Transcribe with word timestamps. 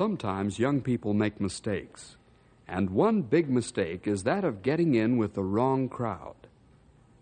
Sometimes 0.00 0.58
young 0.58 0.80
people 0.80 1.12
make 1.12 1.42
mistakes, 1.42 2.16
and 2.66 2.88
one 2.88 3.20
big 3.20 3.50
mistake 3.50 4.06
is 4.06 4.22
that 4.22 4.44
of 4.44 4.62
getting 4.62 4.94
in 4.94 5.18
with 5.18 5.34
the 5.34 5.42
wrong 5.42 5.90
crowd. 5.90 6.46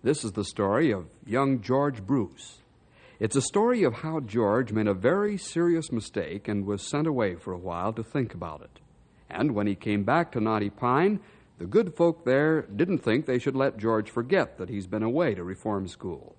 This 0.05 0.23
is 0.23 0.31
the 0.31 0.45
story 0.45 0.93
of 0.93 1.07
young 1.27 1.61
George 1.61 2.07
Bruce. 2.07 2.59
It's 3.19 3.35
a 3.35 3.43
story 3.43 3.83
of 3.83 3.95
how 3.95 4.21
George 4.21 4.71
made 4.71 4.87
a 4.87 4.95
very 4.95 5.37
serious 5.37 5.91
mistake 5.91 6.47
and 6.47 6.67
was 6.67 6.89
sent 6.89 7.09
away 7.09 7.35
for 7.35 7.53
a 7.53 7.59
while 7.59 7.93
to 7.95 8.05
think 8.05 8.33
about 8.33 8.61
it. 8.61 8.79
And 9.29 9.57
when 9.57 9.67
he 9.67 9.75
came 9.75 10.05
back 10.05 10.31
to 10.31 10.41
Knotty 10.41 10.71
Pine, 10.71 11.19
the 11.59 11.67
good 11.67 11.97
folk 11.97 12.25
there 12.25 12.63
didn't 12.63 12.99
think 12.99 13.27
they 13.27 13.41
should 13.41 13.57
let 13.57 13.79
George 13.79 14.09
forget 14.09 14.57
that 14.59 14.69
he's 14.69 14.87
been 14.87 15.03
away 15.03 15.35
to 15.35 15.43
reform 15.43 15.89
school. 15.89 16.37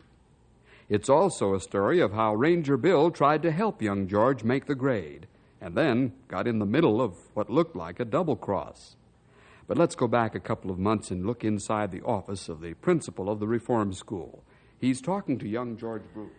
It's 0.88 1.10
also 1.10 1.54
a 1.54 1.60
story 1.60 2.00
of 2.00 2.14
how 2.14 2.34
Ranger 2.34 2.78
Bill 2.78 3.12
tried 3.12 3.42
to 3.42 3.52
help 3.52 3.82
young 3.82 4.08
George 4.08 4.46
make 4.46 4.68
the 4.68 4.74
grade, 4.74 5.28
and 5.62 5.76
then 5.76 6.14
got 6.28 6.48
in 6.48 6.60
the 6.60 6.66
middle 6.66 7.02
of 7.02 7.16
what 7.34 7.50
looked 7.50 7.76
like 7.76 8.00
a 8.00 8.06
double 8.06 8.36
cross. 8.36 8.96
But 9.68 9.78
let's 9.78 9.96
go 9.96 10.08
back 10.08 10.34
a 10.34 10.40
couple 10.40 10.72
of 10.72 10.80
months 10.80 11.12
and 11.12 11.26
look 11.26 11.44
inside 11.44 11.92
the 11.92 12.02
office 12.02 12.50
of 12.50 12.62
the 12.62 12.74
principal 12.74 13.30
of 13.30 13.40
the 13.40 13.48
reform 13.48 13.94
school. 13.94 14.44
He's 14.80 15.02
talking 15.02 15.38
to 15.40 15.48
young 15.48 15.78
George 15.78 16.04
Bruce. 16.14 16.32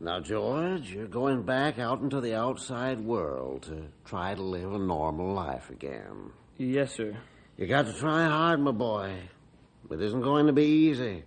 Now, 0.00 0.18
George, 0.20 0.90
you're 0.90 1.06
going 1.06 1.42
back 1.42 1.78
out 1.78 2.00
into 2.00 2.20
the 2.20 2.34
outside 2.34 3.00
world 3.00 3.62
to 3.64 3.88
try 4.04 4.34
to 4.34 4.42
live 4.42 4.72
a 4.72 4.78
normal 4.78 5.32
life 5.32 5.70
again. 5.70 6.32
Yes, 6.58 6.96
sir. 6.96 7.16
You 7.56 7.66
got 7.66 7.86
to 7.86 7.92
try 7.92 8.24
hard, 8.24 8.60
my 8.60 8.72
boy. 8.72 9.14
It 9.90 10.00
isn't 10.00 10.22
going 10.22 10.46
to 10.46 10.52
be 10.52 10.64
easy. 10.64 11.24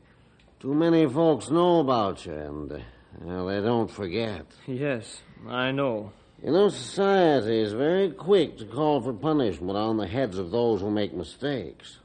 Too 0.60 0.74
many 0.74 1.08
folks 1.08 1.50
know 1.50 1.82
about 1.82 2.26
you, 2.26 2.34
and 2.34 2.72
uh, 2.72 2.80
well, 3.22 3.46
they 3.46 3.62
don't 3.62 3.92
forget. 3.92 4.46
Yes, 4.66 5.22
I 5.48 5.72
know. 5.72 6.12
You 6.46 6.52
know, 6.52 6.70
society 6.70 7.60
is 7.60 7.74
very 7.74 8.12
quick 8.12 8.60
to 8.60 8.66
call 8.66 9.02
for 9.02 9.14
punishment 9.14 9.76
on 9.76 9.98
the 9.98 10.06
heads 10.06 10.38
of 10.38 10.52
those 10.52 10.80
who 10.80 10.92
make 10.92 11.12
mistakes. 11.12 11.98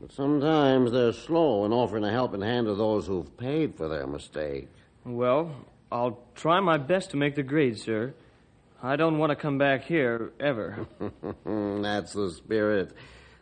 But 0.00 0.12
sometimes 0.12 0.92
they're 0.92 1.12
slow 1.12 1.66
in 1.66 1.74
offering 1.74 2.02
a 2.02 2.10
helping 2.10 2.40
hand 2.40 2.68
to 2.68 2.74
those 2.74 3.06
who've 3.06 3.36
paid 3.36 3.74
for 3.74 3.86
their 3.86 4.06
mistake. 4.06 4.70
Well, 5.04 5.54
I'll 5.92 6.18
try 6.34 6.58
my 6.60 6.78
best 6.78 7.10
to 7.10 7.18
make 7.18 7.34
the 7.34 7.42
grade, 7.42 7.78
sir. 7.78 8.14
I 8.82 8.96
don't 8.96 9.18
want 9.18 9.28
to 9.28 9.36
come 9.36 9.58
back 9.58 9.84
here 9.84 10.32
ever. 10.40 10.86
That's 11.44 12.14
the 12.14 12.30
spirit. 12.30 12.92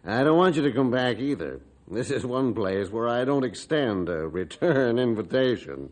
I 0.05 0.25
don't 0.25 0.37
want 0.37 0.57
you 0.57 0.63
to 0.63 0.73
come 0.73 0.91
back 0.91 1.21
either. 1.21 1.61
This 1.89 2.11
is 2.11 2.27
one 2.27 2.55
place 2.55 2.91
where 2.91 3.09
I 3.09 3.25
don't 3.25 3.45
extend 3.45 4.09
a 4.09 4.27
return 4.27 4.99
invitation. 5.09 5.91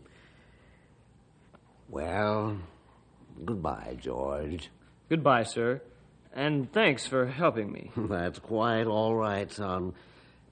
Well, 1.88 2.58
goodbye, 3.44 3.96
George. 4.00 4.70
Goodbye, 5.08 5.44
sir. 5.44 5.80
And 6.34 6.72
thanks 6.72 7.06
for 7.06 7.26
helping 7.26 7.70
me. 7.70 7.90
That's 7.96 8.38
quite 8.38 8.86
all 8.86 9.14
right, 9.14 9.50
son. 9.52 9.94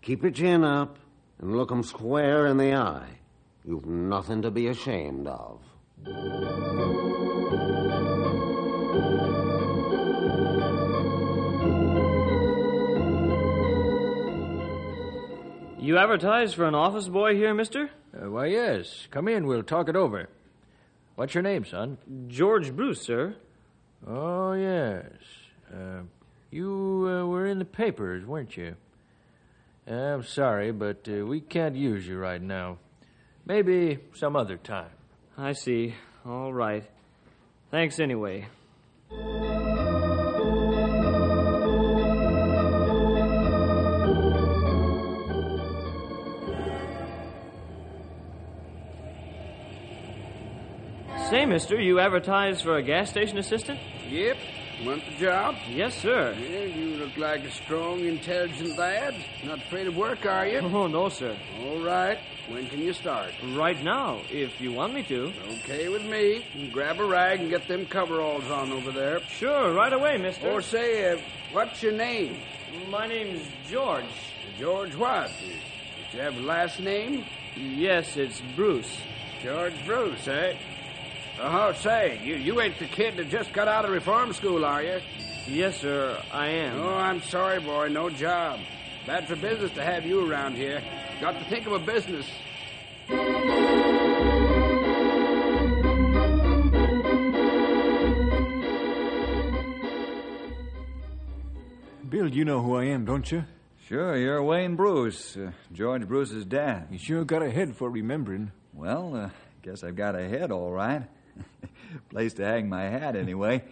Keep 0.03 0.23
your 0.23 0.33
chin 0.33 0.65
up 0.65 0.99
and 1.39 1.57
look 1.57 1.71
'em 1.73 1.83
square 1.83 2.47
in 2.47 2.57
the 2.59 2.75
eye. 2.75 3.19
You've 3.65 3.87
nothing 3.87 4.43
to 4.43 4.51
be 4.51 4.67
ashamed 4.69 5.27
of. 5.27 5.61
You 15.79 15.97
advertise 15.97 16.53
for 16.53 16.67
an 16.67 16.75
office 16.75 17.09
boy 17.09 17.35
here, 17.35 17.55
mister? 17.55 17.91
Uh, 18.15 18.31
why, 18.31 18.47
yes. 18.47 19.09
Come 19.11 19.29
in. 19.29 19.47
We'll 19.47 19.63
talk 19.63 19.89
it 19.89 19.97
over. 19.97 20.29
What's 21.21 21.35
your 21.35 21.43
name, 21.43 21.67
son? 21.67 21.99
George 22.29 22.75
Bruce, 22.75 23.03
sir. 23.03 23.37
Oh, 24.09 24.55
yes. 24.55 25.05
Uh, 25.71 26.05
you 26.51 27.07
uh, 27.07 27.27
were 27.27 27.47
in 27.47 27.59
the 27.59 27.67
papers, 27.67 28.25
weren't 28.25 28.57
you? 28.57 28.75
I'm 29.87 30.23
sorry, 30.25 30.73
but 30.73 31.07
uh, 31.07 31.27
we 31.27 31.43
can't 31.43 31.77
use 31.77 32.09
you 32.09 32.17
right 32.17 32.41
now. 32.41 32.79
Maybe 33.45 33.99
some 34.15 34.35
other 34.35 34.57
time. 34.57 34.93
I 35.37 35.53
see. 35.53 35.95
All 36.25 36.55
right. 36.55 36.89
Thanks 37.71 38.01
anyway. 38.01 38.49
Say, 51.31 51.47
mister, 51.47 51.81
you 51.81 52.01
advertise 52.01 52.61
for 52.61 52.75
a 52.79 52.83
gas 52.83 53.09
station 53.09 53.39
assistant? 53.39 53.79
Yep. 54.09 54.37
Want 54.85 55.05
the 55.05 55.13
job? 55.25 55.55
Yes, 55.69 55.95
sir. 55.95 56.33
Yeah, 56.33 56.65
you 56.65 56.97
look 56.97 57.17
like 57.17 57.45
a 57.45 57.51
strong, 57.53 58.01
intelligent 58.01 58.77
lad. 58.77 59.15
Not 59.45 59.59
afraid 59.59 59.87
of 59.87 59.97
work, 59.97 60.27
are 60.27 60.49
you? 60.49 60.59
Oh, 60.59 60.89
no, 60.89 61.09
sir. 61.09 61.37
All 61.61 61.79
right. 61.85 62.19
When 62.49 62.67
can 62.67 62.81
you 62.81 62.93
start? 62.93 63.31
Right 63.55 63.81
now, 63.81 64.23
if 64.29 64.61
you 64.61 64.73
want 64.73 64.93
me 64.93 65.05
to. 65.05 65.33
Okay 65.63 65.89
with 65.89 66.03
me. 66.03 66.71
Grab 66.73 66.99
a 66.99 67.05
rag 67.05 67.39
and 67.39 67.49
get 67.49 67.69
them 67.69 67.87
coveralls 67.87 68.51
on 68.51 68.73
over 68.73 68.91
there. 68.91 69.21
Sure, 69.29 69.73
right 69.73 69.93
away, 69.93 70.19
mister. 70.19 70.51
Or 70.51 70.61
say, 70.61 71.13
uh, 71.13 71.19
what's 71.53 71.81
your 71.81 71.93
name? 71.93 72.39
My 72.89 73.07
name's 73.07 73.47
George. 73.69 74.05
George 74.59 74.97
what? 74.97 75.31
Did 75.39 76.13
you 76.13 76.21
have 76.23 76.37
a 76.37 76.41
last 76.41 76.81
name? 76.81 77.25
Yes, 77.55 78.17
it's 78.17 78.43
Bruce. 78.57 78.99
George 79.45 79.75
Bruce, 79.87 80.27
eh? 80.27 80.55
Oh, 81.43 81.73
say, 81.73 82.21
you, 82.23 82.35
you 82.35 82.61
ain't 82.61 82.79
the 82.79 82.87
kid 82.87 83.17
that 83.17 83.31
just 83.31 83.55
got 83.55 83.67
out 83.67 83.87
of 83.87 83.91
reform 83.93 84.35
school, 84.35 84.63
are 84.63 84.83
you? 84.83 85.01
Yes, 85.47 85.81
sir, 85.81 86.23
I 86.31 86.49
am. 86.49 86.79
Oh, 86.81 86.95
I'm 86.95 87.23
sorry, 87.23 87.61
boy. 87.61 87.89
No 87.89 88.11
job. 88.11 88.61
Bad 89.07 89.27
for 89.27 89.37
business 89.37 89.73
to 89.73 89.83
have 89.83 90.05
you 90.05 90.31
around 90.31 90.57
here. 90.57 90.83
Got 91.19 91.39
to 91.39 91.45
think 91.49 91.67
of 91.67 91.73
a 91.73 91.79
business. 91.79 92.27
Bill, 102.11 102.29
you 102.29 102.45
know 102.45 102.61
who 102.61 102.77
I 102.77 102.85
am, 102.85 103.07
don't 103.07 103.33
you? 103.33 103.45
Sure, 103.89 104.15
you're 104.15 104.43
Wayne 104.43 104.77
Bruce, 104.77 105.39
uh, 105.39 105.53
George 105.73 106.07
Bruce's 106.07 106.45
dad. 106.45 106.89
You 106.91 106.99
sure 106.99 107.25
got 107.25 107.43
a 107.43 107.51
head 107.51 107.75
for 107.75 107.89
remembering. 107.89 108.53
Well, 108.75 109.17
uh, 109.17 109.31
guess 109.63 109.83
I've 109.83 109.97
got 109.97 110.15
a 110.15 110.29
head, 110.29 110.53
all 110.53 110.71
right. 110.71 111.05
Place 112.09 112.35
to 112.35 112.45
hang 112.45 112.69
my 112.69 112.83
hat, 112.85 113.17
anyway. 113.17 113.63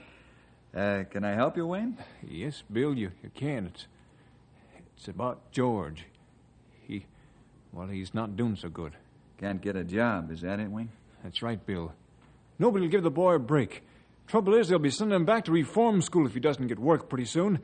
Uh, 0.74 1.04
can 1.10 1.24
I 1.24 1.34
help 1.34 1.56
you, 1.56 1.66
Wayne? 1.66 1.96
Yes, 2.28 2.62
Bill, 2.70 2.94
you, 2.94 3.12
you 3.22 3.30
can. 3.34 3.66
It's 3.66 3.86
it's 4.96 5.06
about 5.06 5.52
George. 5.52 6.04
He, 6.86 7.06
well, 7.72 7.86
he's 7.86 8.14
not 8.14 8.36
doing 8.36 8.56
so 8.56 8.68
good. 8.68 8.94
Can't 9.38 9.60
get 9.60 9.76
a 9.76 9.84
job, 9.84 10.32
is 10.32 10.40
that 10.40 10.58
it, 10.58 10.68
Wayne? 10.68 10.90
That's 11.22 11.40
right, 11.40 11.64
Bill. 11.64 11.92
Nobody 12.58 12.86
will 12.86 12.90
give 12.90 13.04
the 13.04 13.10
boy 13.10 13.34
a 13.34 13.38
break. 13.38 13.84
Trouble 14.26 14.54
is, 14.54 14.68
they'll 14.68 14.80
be 14.80 14.90
sending 14.90 15.14
him 15.14 15.24
back 15.24 15.44
to 15.44 15.52
reform 15.52 16.02
school 16.02 16.26
if 16.26 16.34
he 16.34 16.40
doesn't 16.40 16.66
get 16.66 16.80
work 16.80 17.08
pretty 17.08 17.26
soon. 17.26 17.60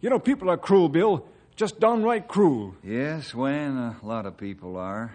You 0.00 0.08
know, 0.08 0.18
people 0.18 0.48
are 0.48 0.56
cruel, 0.56 0.88
Bill. 0.88 1.26
Just 1.56 1.78
downright 1.78 2.26
cruel. 2.26 2.74
Yes, 2.82 3.34
Wayne, 3.34 3.76
a 3.76 3.96
lot 4.02 4.24
of 4.24 4.38
people 4.38 4.76
are. 4.76 5.14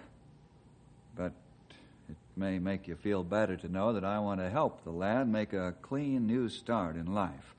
May 2.36 2.58
make 2.58 2.88
you 2.88 2.96
feel 2.96 3.24
better 3.24 3.56
to 3.58 3.70
know 3.70 3.94
that 3.94 4.04
I 4.04 4.20
want 4.20 4.40
to 4.40 4.50
help 4.50 4.84
the 4.84 4.92
lad 4.92 5.28
make 5.28 5.54
a 5.54 5.76
clean 5.82 6.26
new 6.26 6.50
start 6.50 6.96
in 6.96 7.14
life. 7.14 7.54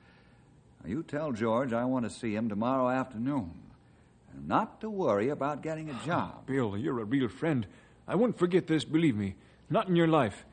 Now, 0.83 0.89
you 0.89 1.03
tell 1.03 1.31
George 1.31 1.71
I 1.71 1.85
want 1.85 2.05
to 2.05 2.09
see 2.09 2.35
him 2.35 2.49
tomorrow 2.49 2.89
afternoon. 2.89 3.51
And 4.33 4.47
not 4.47 4.81
to 4.81 4.89
worry 4.89 5.29
about 5.29 5.61
getting 5.63 5.89
a 5.89 5.99
job. 6.05 6.45
Bill, 6.45 6.77
you're 6.77 6.99
a 6.99 7.05
real 7.05 7.29
friend. 7.29 7.65
I 8.07 8.15
won't 8.15 8.37
forget 8.37 8.67
this, 8.67 8.83
believe 8.83 9.15
me. 9.15 9.35
Not 9.69 9.87
in 9.87 9.95
your 9.95 10.07
life. 10.07 10.45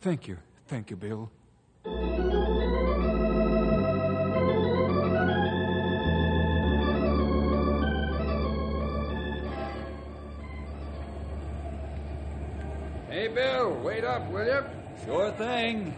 Thank 0.00 0.26
you. 0.26 0.38
Thank 0.66 0.90
you, 0.90 0.96
Bill. 0.96 1.30
Wait 13.82 14.04
up, 14.04 14.30
will 14.30 14.46
you? 14.46 14.64
Sure 15.04 15.30
thing. 15.32 15.94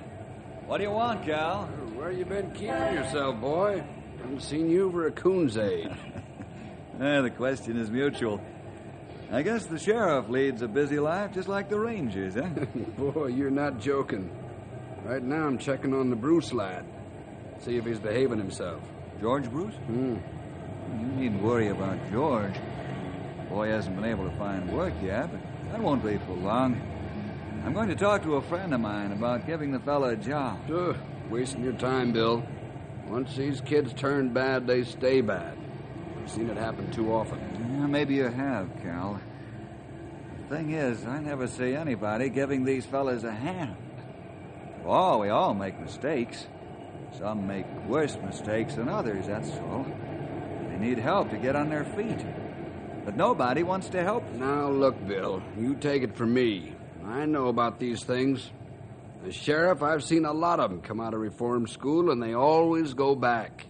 What 0.66 0.78
do 0.78 0.84
you 0.84 0.90
want, 0.90 1.24
Cal? 1.24 1.64
Where 1.96 2.12
you 2.12 2.24
been 2.24 2.50
keeping 2.52 2.68
yourself, 2.68 3.40
boy? 3.40 3.82
Haven't 4.20 4.42
seen 4.42 4.70
you 4.70 4.90
for 4.90 5.06
a 5.06 5.12
coon's 5.12 5.56
age. 5.56 5.90
Eh, 7.00 7.20
the 7.22 7.30
question 7.30 7.78
is 7.78 7.90
mutual. 7.90 8.40
I 9.32 9.42
guess 9.42 9.64
the 9.64 9.78
sheriff 9.78 10.28
leads 10.28 10.60
a 10.62 10.68
busy 10.68 11.00
life 11.00 11.32
just 11.32 11.48
like 11.48 11.68
the 11.70 11.80
Rangers, 11.80 12.36
eh? 12.36 12.46
boy, 12.98 13.28
you're 13.28 13.50
not 13.50 13.80
joking. 13.80 14.30
Right 15.02 15.22
now 15.22 15.46
I'm 15.46 15.58
checking 15.58 15.94
on 15.94 16.10
the 16.10 16.16
Bruce 16.16 16.52
lad. 16.52 16.84
See 17.60 17.76
if 17.76 17.86
he's 17.86 17.98
behaving 17.98 18.38
himself. 18.38 18.82
George 19.20 19.50
Bruce? 19.50 19.74
Hmm. 19.86 20.16
You 21.00 21.06
needn't 21.16 21.42
worry 21.42 21.68
about 21.68 21.98
George. 22.12 22.54
Boy 23.48 23.68
hasn't 23.68 23.96
been 23.96 24.04
able 24.04 24.28
to 24.28 24.36
find 24.36 24.70
work 24.70 24.92
yet, 25.02 25.32
but 25.32 25.40
that 25.72 25.80
won't 25.80 26.04
be 26.04 26.18
for 26.18 26.34
long. 26.34 26.80
I'm 27.64 27.74
going 27.74 27.88
to 27.88 27.94
talk 27.94 28.24
to 28.24 28.34
a 28.34 28.42
friend 28.42 28.74
of 28.74 28.80
mine 28.80 29.12
about 29.12 29.46
giving 29.46 29.70
the 29.70 29.78
fellow 29.78 30.10
a 30.10 30.16
job. 30.16 30.58
Ugh, 30.68 30.96
wasting 31.30 31.62
your 31.62 31.74
time, 31.74 32.12
Bill. 32.12 32.44
Once 33.06 33.36
these 33.36 33.60
kids 33.60 33.94
turn 33.94 34.32
bad, 34.32 34.66
they 34.66 34.82
stay 34.82 35.20
bad. 35.20 35.56
I've 36.20 36.30
seen 36.30 36.50
it 36.50 36.56
happen 36.56 36.90
too 36.90 37.12
often. 37.12 37.38
Yeah, 37.78 37.86
maybe 37.86 38.14
you 38.14 38.24
have, 38.24 38.68
Cal. 38.82 39.20
The 40.48 40.56
thing 40.56 40.72
is, 40.72 41.06
I 41.06 41.20
never 41.20 41.46
see 41.46 41.74
anybody 41.74 42.30
giving 42.30 42.64
these 42.64 42.84
fellas 42.84 43.22
a 43.22 43.32
hand. 43.32 43.76
Oh, 44.84 45.18
we 45.18 45.28
all 45.28 45.54
make 45.54 45.78
mistakes. 45.78 46.46
Some 47.16 47.46
make 47.46 47.66
worse 47.86 48.18
mistakes 48.24 48.74
than 48.74 48.88
others, 48.88 49.28
that's 49.28 49.50
all. 49.50 49.86
They 50.68 50.78
need 50.78 50.98
help 50.98 51.30
to 51.30 51.36
get 51.36 51.54
on 51.54 51.68
their 51.68 51.84
feet. 51.84 52.26
But 53.04 53.16
nobody 53.16 53.62
wants 53.62 53.88
to 53.90 54.02
help 54.02 54.26
them. 54.32 54.40
Now, 54.40 54.68
look, 54.68 55.06
Bill, 55.06 55.40
you 55.56 55.76
take 55.76 56.02
it 56.02 56.16
from 56.16 56.34
me. 56.34 56.74
I 57.12 57.26
know 57.26 57.48
about 57.48 57.78
these 57.78 58.02
things. 58.02 58.50
As 59.26 59.34
sheriff, 59.34 59.82
I've 59.82 60.02
seen 60.02 60.24
a 60.24 60.32
lot 60.32 60.60
of 60.60 60.70
them 60.70 60.80
come 60.80 60.98
out 60.98 61.12
of 61.12 61.20
reform 61.20 61.66
school, 61.66 62.10
and 62.10 62.22
they 62.22 62.32
always 62.32 62.94
go 62.94 63.14
back. 63.14 63.66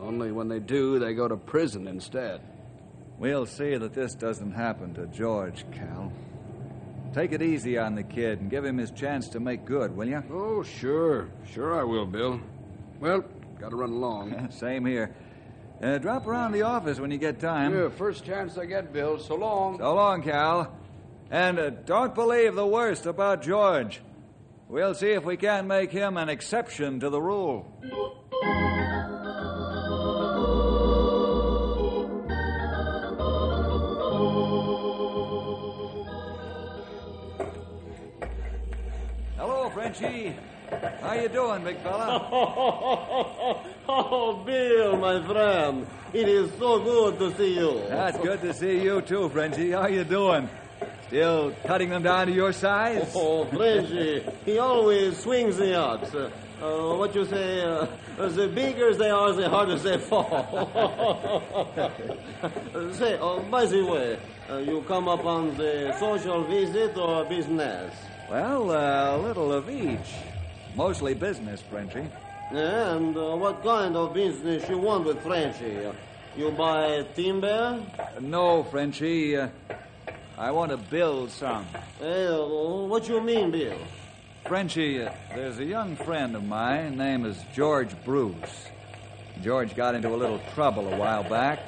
Only 0.00 0.32
when 0.32 0.48
they 0.48 0.58
do, 0.58 0.98
they 0.98 1.12
go 1.12 1.28
to 1.28 1.36
prison 1.36 1.86
instead. 1.86 2.40
We'll 3.18 3.44
see 3.44 3.76
that 3.76 3.92
this 3.92 4.14
doesn't 4.14 4.52
happen 4.52 4.94
to 4.94 5.06
George, 5.06 5.66
Cal. 5.70 6.10
Take 7.12 7.32
it 7.32 7.42
easy 7.42 7.76
on 7.76 7.94
the 7.94 8.02
kid 8.02 8.40
and 8.40 8.50
give 8.50 8.64
him 8.64 8.78
his 8.78 8.90
chance 8.90 9.28
to 9.30 9.40
make 9.40 9.66
good, 9.66 9.94
will 9.94 10.08
you? 10.08 10.22
Oh, 10.30 10.62
sure. 10.62 11.28
Sure 11.52 11.78
I 11.78 11.84
will, 11.84 12.06
Bill. 12.06 12.40
Well, 13.00 13.22
gotta 13.60 13.76
run 13.76 13.90
along. 13.90 14.50
Same 14.58 14.86
here. 14.86 15.14
Uh, 15.82 15.98
drop 15.98 16.26
around 16.26 16.52
the 16.52 16.62
office 16.62 16.98
when 16.98 17.10
you 17.10 17.18
get 17.18 17.38
time. 17.38 17.74
Yeah, 17.74 17.90
first 17.90 18.24
chance 18.24 18.56
I 18.56 18.64
get, 18.64 18.94
Bill. 18.94 19.18
So 19.18 19.34
long. 19.34 19.78
So 19.78 19.94
long, 19.94 20.22
Cal. 20.22 20.74
And 21.30 21.58
uh, 21.58 21.70
don't 21.70 22.14
believe 22.14 22.54
the 22.54 22.66
worst 22.66 23.06
about 23.06 23.42
George. 23.42 24.00
We'll 24.68 24.94
see 24.94 25.10
if 25.10 25.24
we 25.24 25.36
can 25.36 25.66
make 25.66 25.90
him 25.90 26.16
an 26.16 26.28
exception 26.28 27.00
to 27.00 27.10
the 27.10 27.20
rule. 27.20 27.66
Hello, 39.36 39.70
Frenchie. 39.70 40.34
How 41.00 41.14
you 41.14 41.28
doing, 41.28 41.62
big 41.62 41.78
fella? 41.78 42.28
oh, 43.88 44.42
Bill, 44.44 44.96
my 44.96 45.24
friend, 45.24 45.86
it 46.12 46.28
is 46.28 46.50
so 46.58 46.80
good 46.80 47.18
to 47.20 47.36
see 47.36 47.54
you. 47.54 47.82
That's 47.88 48.18
good 48.18 48.40
to 48.42 48.52
see 48.52 48.82
you 48.82 49.00
too, 49.00 49.28
Frenchie. 49.28 49.70
How 49.70 49.86
you 49.86 50.02
doing? 50.02 50.48
Still 51.08 51.54
cutting 51.64 51.90
them 51.90 52.02
down 52.02 52.26
to 52.26 52.32
your 52.32 52.52
size? 52.52 53.12
Oh, 53.14 53.44
Frenchy, 53.44 54.24
he 54.44 54.58
always 54.58 55.18
swings 55.18 55.56
the 55.56 55.76
odds. 55.76 56.12
Uh, 56.14 56.30
uh, 56.60 56.96
what 56.96 57.14
you 57.14 57.24
say, 57.26 57.62
uh, 57.62 57.86
the 58.16 58.48
bigger 58.48 58.92
they 58.94 59.10
are, 59.10 59.32
the 59.32 59.48
harder 59.48 59.76
they 59.76 59.98
fall. 59.98 60.32
say, 62.92 63.18
oh, 63.20 63.40
by 63.50 63.66
the 63.66 63.84
way, 63.84 64.18
uh, 64.50 64.56
you 64.58 64.82
come 64.88 65.06
up 65.06 65.24
on 65.24 65.56
the 65.56 65.94
social 66.00 66.42
visit 66.44 66.96
or 66.96 67.24
business? 67.26 67.94
Well, 68.30 68.70
uh, 68.70 69.16
a 69.16 69.18
little 69.18 69.52
of 69.52 69.70
each. 69.70 70.14
Mostly 70.74 71.14
business, 71.14 71.62
Frenchy. 71.62 72.06
Yeah, 72.52 72.96
and 72.96 73.16
uh, 73.16 73.36
what 73.36 73.62
kind 73.62 73.96
of 73.96 74.14
business 74.14 74.68
you 74.68 74.78
want 74.78 75.04
with 75.04 75.22
Frenchy? 75.22 75.84
Uh, 75.84 75.92
you 76.36 76.50
buy 76.50 77.04
timber? 77.14 77.80
No, 78.20 78.64
Frenchie. 78.64 79.38
I 80.38 80.50
want 80.50 80.70
to 80.70 80.76
build 80.76 81.30
some. 81.30 81.66
Well, 81.98 82.88
what 82.88 83.08
you 83.08 83.22
mean, 83.22 83.50
Bill? 83.50 83.78
Frenchie, 84.46 85.02
uh, 85.02 85.10
there's 85.34 85.58
a 85.58 85.64
young 85.64 85.96
friend 85.96 86.36
of 86.36 86.44
mine. 86.44 86.98
Name 86.98 87.24
is 87.24 87.38
George 87.54 87.90
Bruce. 88.04 88.66
George 89.42 89.74
got 89.74 89.94
into 89.94 90.08
a 90.08 90.16
little 90.16 90.40
trouble 90.54 90.92
a 90.92 90.96
while 90.96 91.24
back. 91.24 91.60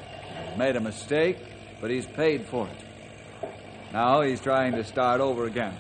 Made 0.59 0.77
a 0.77 0.81
mistake, 0.81 1.39
but 1.81 1.91
he's 1.91 2.07
paid 2.07 2.45
for 2.45 2.69
it. 2.69 3.51
Now 3.95 4.21
he's 4.21 4.41
trying 4.41 4.73
to 4.75 4.85
start 4.85 5.23
over 5.23 5.47
again. 5.47 5.75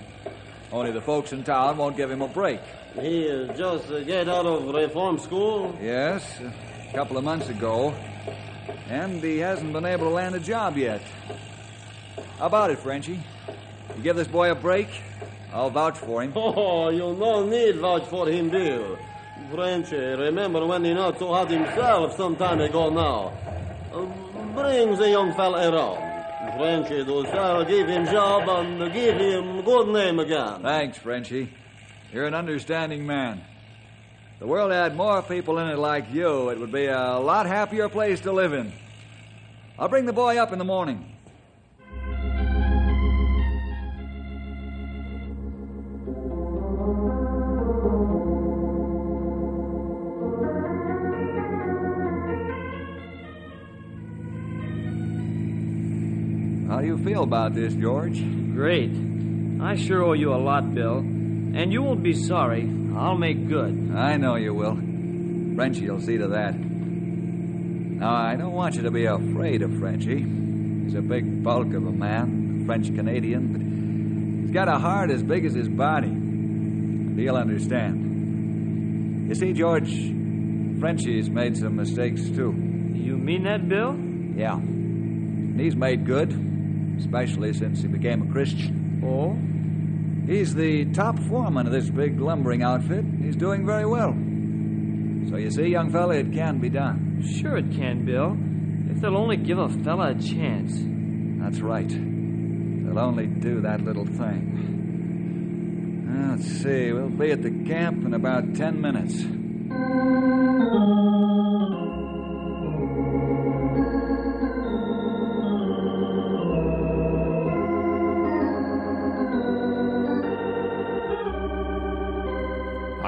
Only 0.72 0.90
the 0.90 1.02
folks 1.02 1.32
in 1.32 1.44
town 1.44 1.76
won't 1.76 1.96
give 1.96 2.10
him 2.10 2.22
a 2.22 2.28
break. 2.28 2.60
He 2.98 3.30
uh, 3.30 3.52
just 3.52 3.90
uh, 3.90 4.00
get 4.00 4.30
out 4.30 4.46
of 4.46 4.74
reform 4.74 5.18
school? 5.18 5.76
Yes, 5.80 6.24
a 6.40 6.94
couple 6.94 7.18
of 7.18 7.24
months 7.24 7.50
ago. 7.50 7.94
And 8.88 9.22
he 9.22 9.38
hasn't 9.38 9.74
been 9.74 9.84
able 9.84 10.08
to 10.08 10.14
land 10.14 10.34
a 10.34 10.40
job 10.40 10.78
yet. 10.78 11.02
How 12.38 12.46
about 12.46 12.70
it, 12.70 12.78
Frenchie? 12.78 13.20
You 13.96 14.02
give 14.02 14.14
this 14.14 14.28
boy 14.28 14.52
a 14.52 14.54
break? 14.54 14.88
I'll 15.52 15.70
vouch 15.70 15.98
for 15.98 16.22
him. 16.22 16.32
Oh, 16.36 16.88
you 16.88 17.16
no 17.18 17.44
need 17.44 17.76
vouch 17.76 18.04
for 18.04 18.28
him, 18.28 18.48
Bill. 18.48 18.96
Frenchy, 19.50 19.96
remember 19.96 20.64
when 20.64 20.84
he 20.84 20.94
not 20.94 21.18
so 21.18 21.32
hot 21.32 21.50
himself 21.50 22.16
some 22.16 22.36
time 22.36 22.60
ago 22.60 22.90
now. 22.90 23.32
Uh, 23.92 24.04
bring 24.54 24.96
the 24.96 25.10
young 25.10 25.34
fella 25.34 25.68
around. 25.68 26.56
Frenchy, 26.56 27.04
do 27.04 27.24
sir, 27.24 27.64
give 27.66 27.88
him 27.88 28.06
job 28.06 28.48
and 28.48 28.92
give 28.92 29.16
him 29.16 29.62
good 29.62 29.88
name 29.88 30.20
again. 30.20 30.62
Thanks, 30.62 30.98
Frenchie. 30.98 31.52
You're 32.12 32.26
an 32.26 32.34
understanding 32.34 33.04
man. 33.04 33.42
If 34.34 34.38
the 34.40 34.46
world 34.46 34.70
had 34.70 34.94
more 34.94 35.22
people 35.22 35.58
in 35.58 35.66
it 35.68 35.78
like 35.78 36.12
you, 36.12 36.50
it 36.50 36.60
would 36.60 36.70
be 36.70 36.86
a 36.86 37.18
lot 37.18 37.46
happier 37.46 37.88
place 37.88 38.20
to 38.20 38.32
live 38.32 38.52
in. 38.52 38.72
I'll 39.76 39.88
bring 39.88 40.06
the 40.06 40.12
boy 40.12 40.36
up 40.38 40.52
in 40.52 40.58
the 40.58 40.64
morning. 40.64 41.04
Feel 57.18 57.24
about 57.24 57.52
this, 57.52 57.74
George? 57.74 58.20
Great. 58.54 58.92
I 59.60 59.74
sure 59.74 60.04
owe 60.04 60.12
you 60.12 60.32
a 60.32 60.38
lot, 60.38 60.72
Bill. 60.72 60.98
And 60.98 61.72
you 61.72 61.82
won't 61.82 62.00
be 62.00 62.12
sorry. 62.12 62.70
I'll 62.96 63.18
make 63.18 63.48
good. 63.48 63.90
I 63.92 64.16
know 64.16 64.36
you 64.36 64.54
will. 64.54 64.76
Frenchie 65.56 65.90
will 65.90 66.00
see 66.00 66.16
to 66.16 66.28
that. 66.28 66.54
Now, 66.54 68.14
I 68.14 68.36
don't 68.36 68.52
want 68.52 68.76
you 68.76 68.82
to 68.82 68.92
be 68.92 69.06
afraid 69.06 69.62
of 69.62 69.76
Frenchie. 69.80 70.24
He's 70.84 70.94
a 70.94 71.02
big 71.02 71.42
bulk 71.42 71.74
of 71.74 71.88
a 71.88 71.90
man, 71.90 72.62
French 72.66 72.94
Canadian, 72.94 73.52
but 73.52 73.62
he's 74.42 74.54
got 74.54 74.68
a 74.68 74.78
heart 74.78 75.10
as 75.10 75.24
big 75.24 75.44
as 75.44 75.54
his 75.54 75.68
body. 75.68 76.06
And 76.06 77.18
he'll 77.18 77.34
understand. 77.34 79.26
You 79.28 79.34
see, 79.34 79.52
George, 79.54 79.90
Frenchie's 80.78 81.28
made 81.28 81.56
some 81.56 81.74
mistakes, 81.74 82.22
too. 82.28 82.54
You 82.94 83.18
mean 83.18 83.42
that, 83.42 83.68
Bill? 83.68 83.96
Yeah. 84.36 84.54
And 84.54 85.58
he's 85.60 85.74
made 85.74 86.06
good, 86.06 86.30
especially 86.98 87.52
since 87.52 87.80
he 87.82 87.88
became 87.88 88.22
a 88.28 88.32
Christian. 88.32 89.02
Oh? 89.04 89.36
He's 90.30 90.54
the 90.54 90.84
top 90.92 91.18
foreman 91.20 91.66
of 91.66 91.72
this 91.72 91.88
big 91.88 92.20
lumbering 92.20 92.62
outfit. 92.62 93.04
He's 93.22 93.36
doing 93.36 93.64
very 93.64 93.86
well. 93.86 94.12
So 95.30 95.36
you 95.36 95.50
see, 95.50 95.68
young 95.68 95.90
fella, 95.90 96.16
it 96.16 96.32
can 96.32 96.58
be 96.58 96.68
done. 96.68 97.22
Sure 97.40 97.56
it 97.56 97.70
can, 97.72 98.04
Bill. 98.04 98.36
If 98.90 99.00
they'll 99.00 99.16
only 99.16 99.36
give 99.36 99.58
a 99.58 99.68
fella 99.68 100.10
a 100.10 100.14
chance. 100.14 100.72
That's 101.42 101.60
right. 101.60 101.88
They'll 101.88 102.98
only 102.98 103.26
do 103.26 103.60
that 103.62 103.80
little 103.82 104.06
thing. 104.06 104.66
Now, 106.06 106.32
let's 106.32 106.46
see. 106.46 106.92
We'll 106.92 107.08
be 107.08 107.30
at 107.30 107.42
the 107.42 107.50
camp 107.50 108.04
in 108.04 108.14
about 108.14 108.54
ten 108.54 108.80
minutes. 108.80 109.24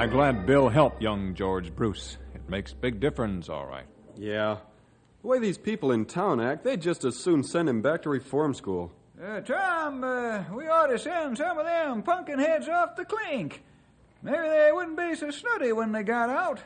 I'm 0.01 0.09
glad 0.09 0.47
Bill 0.47 0.71
helped 0.71 1.03
young 1.03 1.35
George 1.35 1.77
Bruce. 1.77 2.17
It 2.35 2.49
makes 2.49 2.73
big 2.73 3.01
difference, 3.01 3.51
all 3.51 3.67
right. 3.67 3.85
Yeah. 4.17 4.57
The 5.21 5.29
way 5.29 5.39
these 5.39 5.59
people 5.59 5.93
in 5.93 6.07
town 6.07 6.41
act, 6.41 6.65
they'd 6.65 6.81
just 6.81 7.05
as 7.05 7.19
soon 7.19 7.43
send 7.43 7.69
him 7.69 7.83
back 7.83 8.01
to 8.05 8.09
reform 8.09 8.55
school. 8.55 8.93
Uh, 9.23 9.43
Tom, 9.43 10.03
uh, 10.03 10.45
we 10.55 10.67
ought 10.69 10.87
to 10.87 10.99
send 10.99 11.37
some 11.37 11.59
of 11.59 11.67
them 11.67 12.03
pumpkin 12.03 12.39
heads 12.39 12.67
off 12.67 12.97
the 12.97 13.05
clink. 13.05 13.63
Maybe 14.23 14.39
they 14.39 14.71
wouldn't 14.73 14.97
be 14.97 15.15
so 15.17 15.31
snooty 15.31 15.73
when 15.73 15.93
they 15.93 16.03
got 16.03 16.31
out. 16.31 16.61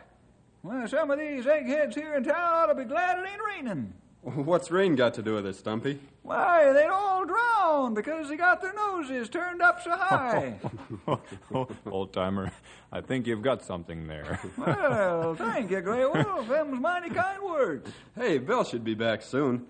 Well, 0.63 0.87
some 0.87 1.11
of 1.11 1.19
these 1.19 1.45
eggheads 1.45 1.97
here 1.97 2.15
in 2.15 2.23
town 2.23 2.37
ought 2.37 2.67
to 2.67 2.77
be 2.77 2.85
glad 2.85 3.19
it 3.19 3.29
ain't 3.29 3.43
raining. 3.45 3.95
What's 4.35 4.71
rain 4.71 4.97
got 4.97 5.13
to 5.15 5.23
do 5.23 5.35
with 5.35 5.45
it, 5.45 5.55
Stumpy? 5.55 5.99
Why, 6.23 6.73
they'd 6.73 6.87
all 6.87 7.27
drown 7.27 7.93
because 7.93 8.31
they 8.31 8.37
got 8.37 8.63
their 8.63 8.73
noses 8.73 9.29
turned 9.29 9.61
up 9.61 9.83
so 9.83 9.91
high. 9.91 10.59
Old 11.87 12.15
timer, 12.15 12.51
I 12.91 13.03
think 13.03 13.27
you've 13.27 13.43
got 13.43 13.63
something 13.63 14.07
there. 14.07 14.41
well, 14.57 15.35
thank 15.35 15.71
you, 15.71 15.83
Grey 15.83 16.07
Wolf. 16.07 16.49
Them's 16.49 16.81
mighty 16.81 17.11
kind 17.11 17.43
words. 17.43 17.91
Hey, 18.17 18.39
Bill 18.39 18.65
should 18.65 18.83
be 18.83 18.95
back 18.95 19.21
soon. 19.21 19.67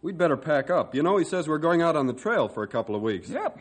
We'd 0.00 0.16
better 0.16 0.38
pack 0.38 0.70
up. 0.70 0.94
You 0.94 1.02
know, 1.02 1.18
he 1.18 1.24
says 1.24 1.46
we're 1.46 1.58
going 1.58 1.82
out 1.82 1.94
on 1.94 2.06
the 2.06 2.14
trail 2.14 2.48
for 2.48 2.62
a 2.62 2.68
couple 2.68 2.94
of 2.94 3.02
weeks. 3.02 3.28
Yep. 3.28 3.58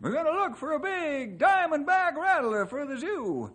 We're 0.00 0.12
going 0.12 0.24
to 0.24 0.32
look 0.32 0.56
for 0.56 0.72
a 0.72 0.80
big 0.80 1.38
diamondback 1.38 2.16
rattler 2.16 2.64
for 2.64 2.86
the 2.86 2.98
zoo. 2.98 3.52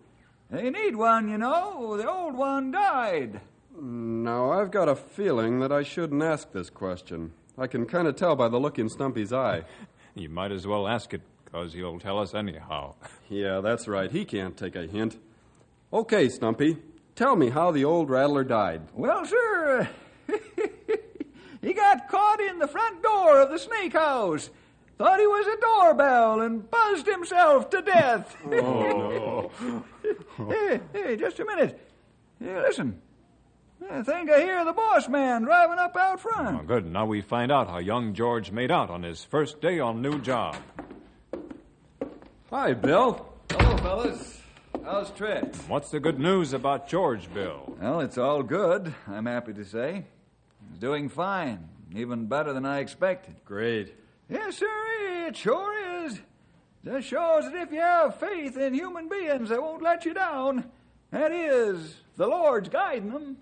They 0.51 0.69
need 0.69 0.95
one, 0.95 1.29
you 1.29 1.39
know. 1.39 1.97
The 1.97 2.07
old 2.07 2.35
one 2.35 2.69
died. 2.71 3.41
Now, 3.79 4.51
I've 4.51 4.71
got 4.71 4.89
a 4.89 4.95
feeling 4.95 5.59
that 5.59 5.71
I 5.71 5.83
shouldn't 5.83 6.23
ask 6.23 6.51
this 6.51 6.69
question. 6.69 7.33
I 7.57 7.67
can 7.67 7.85
kind 7.85 8.07
of 8.07 8.15
tell 8.15 8.35
by 8.35 8.47
the 8.49 8.59
look 8.59 8.79
in 8.79 8.89
Stumpy's 8.89 9.33
eye. 9.33 9.63
You 10.15 10.29
might 10.29 10.51
as 10.51 10.65
well 10.65 10.87
ask 10.87 11.13
it, 11.13 11.21
because 11.45 11.73
he'll 11.73 11.99
tell 11.99 12.17
us 12.17 12.33
anyhow. 12.33 12.95
Yeah, 13.29 13.59
that's 13.61 13.87
right. 13.87 14.09
He 14.09 14.25
can't 14.25 14.57
take 14.57 14.75
a 14.75 14.87
hint. 14.87 15.17
Okay, 15.93 16.27
Stumpy, 16.29 16.77
tell 17.13 17.35
me 17.35 17.49
how 17.51 17.69
the 17.71 17.85
old 17.85 18.09
rattler 18.09 18.43
died. 18.43 18.81
Well, 18.95 19.25
sir, 19.25 19.87
he 21.61 21.73
got 21.73 22.07
caught 22.07 22.39
in 22.41 22.57
the 22.57 22.67
front 22.67 23.03
door 23.03 23.41
of 23.41 23.51
the 23.51 23.59
snake 23.59 23.93
house. 23.93 24.49
Thought 24.97 25.19
he 25.19 25.27
was 25.27 25.45
a 25.45 25.61
doorbell 25.61 26.41
and 26.41 26.71
buzzed 26.71 27.05
himself 27.05 27.69
to 27.69 27.81
death. 27.83 28.35
Oh, 28.51 29.51
hey, 30.49 30.79
hey, 30.93 31.15
just 31.15 31.39
a 31.39 31.45
minute. 31.45 31.79
Hey, 32.39 32.59
listen. 32.61 32.99
I 33.89 34.01
think 34.03 34.29
I 34.29 34.41
hear 34.41 34.65
the 34.65 34.73
boss 34.73 35.07
man 35.07 35.43
driving 35.43 35.79
up 35.79 35.95
out 35.95 36.19
front. 36.19 36.59
Oh, 36.59 36.63
good. 36.65 36.91
Now 36.91 37.05
we 37.05 37.21
find 37.21 37.51
out 37.51 37.69
how 37.69 37.77
young 37.77 38.13
George 38.13 38.51
made 38.51 38.71
out 38.71 38.89
on 38.89 39.03
his 39.03 39.23
first 39.23 39.61
day 39.61 39.79
on 39.79 40.01
new 40.01 40.19
job. 40.19 40.57
Hi, 42.49 42.73
Bill. 42.73 43.27
Hello, 43.51 43.77
fellas. 43.77 44.41
How's 44.83 45.11
Trent? 45.11 45.55
What's 45.67 45.91
the 45.91 45.99
good 45.99 46.19
news 46.19 46.53
about 46.53 46.87
George, 46.87 47.31
Bill? 47.33 47.75
Well, 47.79 47.99
it's 48.01 48.17
all 48.17 48.41
good, 48.41 48.93
I'm 49.07 49.25
happy 49.25 49.53
to 49.53 49.65
say. 49.65 50.05
He's 50.69 50.79
doing 50.79 51.09
fine, 51.09 51.67
even 51.95 52.27
better 52.27 52.53
than 52.53 52.65
I 52.65 52.79
expected. 52.79 53.35
Great. 53.45 53.95
Yes, 54.29 54.57
sir, 54.57 55.27
it 55.27 55.35
sure 55.35 56.05
is. 56.05 56.19
Just 56.85 57.07
shows 57.07 57.43
that 57.45 57.55
if 57.55 57.71
you 57.71 57.81
have 57.81 58.17
faith 58.19 58.57
in 58.57 58.73
human 58.73 59.09
beings, 59.09 59.49
they 59.49 59.57
won't 59.59 59.81
let 59.81 60.05
you 60.05 60.13
down. 60.13 60.69
That 61.11 61.31
is, 61.31 61.95
the 62.15 62.27
Lord's 62.27 62.69
guiding 62.69 63.11
them. 63.11 63.37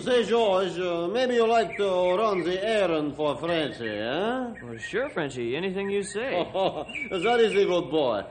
Say, 0.00 0.24
George, 0.24 0.78
uh, 0.78 1.08
maybe 1.08 1.34
you 1.34 1.46
like 1.46 1.76
to 1.78 2.16
run 2.16 2.44
the 2.44 2.62
errand 2.62 3.16
for 3.16 3.34
Frenchy, 3.36 3.88
eh? 3.88 4.52
Well, 4.62 4.78
sure, 4.78 5.08
Frenchie. 5.08 5.56
Anything 5.56 5.88
you 5.90 6.02
say. 6.02 6.46
that 7.10 7.40
is 7.40 7.52
a 7.52 7.64
good 7.64 7.90
boy. 7.90 8.22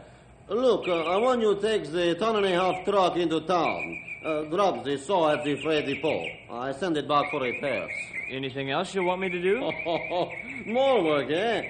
Look, 0.48 0.88
uh, 0.88 1.04
I 1.06 1.18
want 1.18 1.42
you 1.42 1.56
to 1.56 1.62
take 1.62 1.92
the 1.92 2.14
ton 2.16 2.36
and 2.36 2.46
a 2.46 2.50
half 2.50 2.86
truck 2.86 3.18
into 3.18 3.42
town. 3.42 4.00
Uh, 4.24 4.44
drop 4.44 4.84
the 4.84 4.98
saw 4.98 5.34
at 5.34 5.44
the 5.44 5.56
freight 5.62 5.88
depot. 5.88 6.24
I 6.52 6.72
send 6.72 6.98
it 6.98 7.08
back 7.08 7.32
for 7.32 7.42
repairs. 7.42 7.92
Anything 8.32 8.70
else 8.70 8.94
you 8.94 9.04
want 9.04 9.22
me 9.22 9.30
to 9.30 9.42
do? 9.42 9.60
More 10.68 11.04
work, 11.04 11.32
eh? 11.32 11.64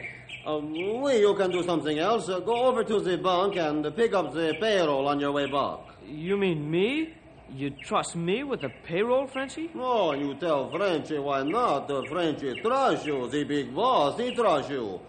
Um, 0.46 0.74
we, 1.02 1.20
you 1.20 1.34
can 1.36 1.52
do 1.52 1.64
something 1.64 1.98
else. 2.00 2.28
Uh, 2.28 2.40
go 2.42 2.66
over 2.66 2.84
to 2.84 3.00
the 3.00 3.18
bank 3.18 3.56
and 3.56 3.96
pick 3.96 4.14
up 4.14 4.34
the 4.34 4.56
payroll 4.60 5.08
on 5.08 5.20
your 5.20 5.32
way 5.32 5.50
back. 5.50 5.80
You 6.06 6.38
mean 6.38 6.70
me? 6.70 7.14
You 7.54 7.70
trust 7.70 8.16
me 8.16 8.44
with 8.44 8.62
the 8.62 8.70
payroll, 8.86 9.28
Frenchie? 9.28 9.70
No, 9.74 10.14
you 10.14 10.34
tell 10.36 10.70
Frenchy 10.72 11.20
why 11.20 11.44
not. 11.44 11.90
Uh, 11.90 12.04
Frenchy 12.10 12.60
trusts 12.62 13.06
you. 13.06 13.30
The 13.30 13.44
big 13.44 13.74
boss, 13.74 14.20
he 14.20 14.34
trusts 14.34 14.72
you. 14.72 15.00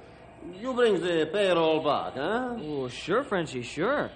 You 0.61 0.73
bring 0.75 1.01
the 1.01 1.29
payroll 1.33 1.83
back, 1.83 2.15
huh? 2.15 2.57
Oh, 2.61 2.89
sure, 2.89 3.25
Frenchie, 3.25 3.63
sure. 3.63 4.11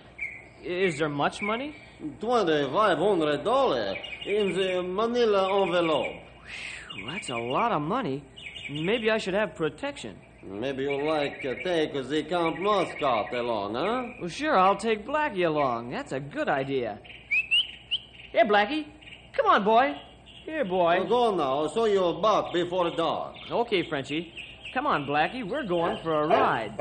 Is 0.63 0.99
there 0.99 1.09
much 1.09 1.41
money? 1.43 1.75
Twenty-five 2.21 2.99
hundred 2.99 3.43
dollars 3.43 3.97
in 4.25 4.53
the 4.55 4.83
Manila 4.83 5.63
envelope. 5.63 6.13
Phew, 6.95 7.07
that's 7.11 7.31
a 7.31 7.37
lot 7.37 7.73
of 7.73 7.83
money. 7.83 8.23
Maybe 8.71 9.11
I 9.11 9.19
should 9.19 9.35
have 9.35 9.55
protection. 9.55 10.17
Maybe 10.43 10.85
you 10.85 11.03
like 11.03 11.43
to 11.43 11.63
take 11.65 11.93
the 11.93 12.23
camp 12.23 12.59
mascot 12.59 13.33
along, 13.35 13.75
huh? 13.75 14.07
Well, 14.21 14.29
sure, 14.29 14.57
I'll 14.57 14.77
take 14.77 15.05
Blackie 15.07 15.47
along. 15.47 15.91
That's 15.91 16.13
a 16.13 16.21
good 16.21 16.49
idea. 16.49 16.99
Here, 18.33 18.45
Blackie. 18.45 18.87
Come 19.37 19.47
on, 19.47 19.65
boy. 19.65 19.97
Here, 20.45 20.65
boy. 20.65 21.01
Well, 21.01 21.07
go 21.07 21.23
on 21.25 21.37
now, 21.37 21.67
so 21.67 21.87
you're 21.87 22.23
back 22.23 22.53
before 22.53 22.89
dark. 22.91 23.35
Okay, 23.51 23.83
Frenchie. 23.83 24.33
Come 24.73 24.87
on, 24.87 25.05
Blackie. 25.05 25.49
We're 25.49 25.67
going 25.67 26.01
for 26.03 26.23
a 26.23 26.29
ride. 26.29 26.77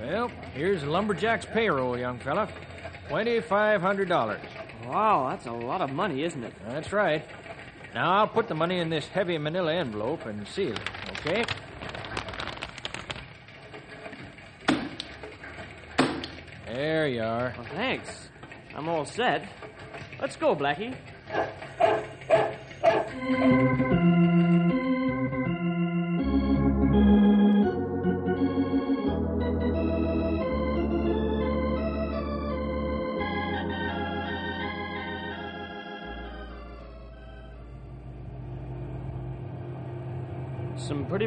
Well, 0.00 0.30
here's 0.52 0.84
lumberjack's 0.84 1.46
payroll, 1.46 1.98
young 1.98 2.18
fella. 2.18 2.48
$2,500. 3.08 4.38
Wow, 4.86 5.28
that's 5.30 5.46
a 5.46 5.52
lot 5.52 5.80
of 5.80 5.92
money, 5.92 6.24
isn't 6.24 6.44
it? 6.44 6.52
That's 6.66 6.92
right. 6.92 7.24
Now 7.98 8.12
I'll 8.12 8.28
put 8.28 8.46
the 8.46 8.54
money 8.54 8.78
in 8.78 8.90
this 8.90 9.08
heavy 9.08 9.38
manila 9.38 9.74
envelope 9.74 10.24
and 10.24 10.46
seal 10.46 10.70
it, 10.70 10.88
okay? 11.18 11.44
There 16.66 17.08
you 17.08 17.22
are. 17.22 17.52
Well, 17.58 17.66
thanks. 17.74 18.28
I'm 18.72 18.88
all 18.88 19.04
set. 19.04 19.48
Let's 20.20 20.36
go, 20.36 20.54
Blackie. 20.54 20.94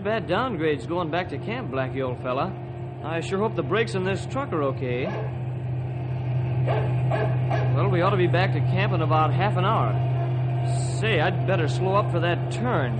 Bad 0.02 0.28
downgrades 0.28 0.88
going 0.88 1.12
back 1.12 1.30
to 1.30 1.38
camp, 1.38 1.72
Blackie, 1.72 2.02
old 2.02 2.22
fella. 2.24 2.52
I 3.04 3.22
sure 3.22 3.38
hope 3.40 3.56
the 3.56 3.64
brakes 3.64 3.94
on 3.94 4.04
this 4.04 4.26
truck 4.26 4.52
are 4.52 4.64
okay. 4.64 5.06
Well, 7.76 7.90
we 7.90 8.02
ought 8.02 8.10
to 8.10 8.18
be 8.18 8.28
back 8.28 8.54
to 8.54 8.60
camp 8.60 8.94
in 8.94 9.02
about 9.02 9.32
half 9.32 9.58
an 9.58 9.66
hour. 9.66 9.94
Say, 11.00 11.20
I'd 11.20 11.46
better 11.46 11.68
slow 11.68 11.96
up 11.96 12.12
for 12.12 12.20
that 12.20 12.52
turn. 12.52 12.98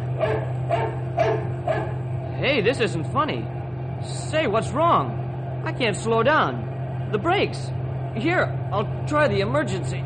Hey, 2.38 2.62
this 2.62 2.80
isn't 2.80 3.12
funny. 3.12 3.48
Say, 4.04 4.46
what's 4.48 4.70
wrong? 4.70 5.64
I 5.66 5.72
can't 5.72 5.96
slow 5.96 6.22
down. 6.22 7.10
The 7.12 7.18
brakes. 7.18 7.72
Here, 8.16 8.46
I'll 8.72 9.06
try 9.08 9.28
the 9.28 9.42
emergency. 9.42 9.98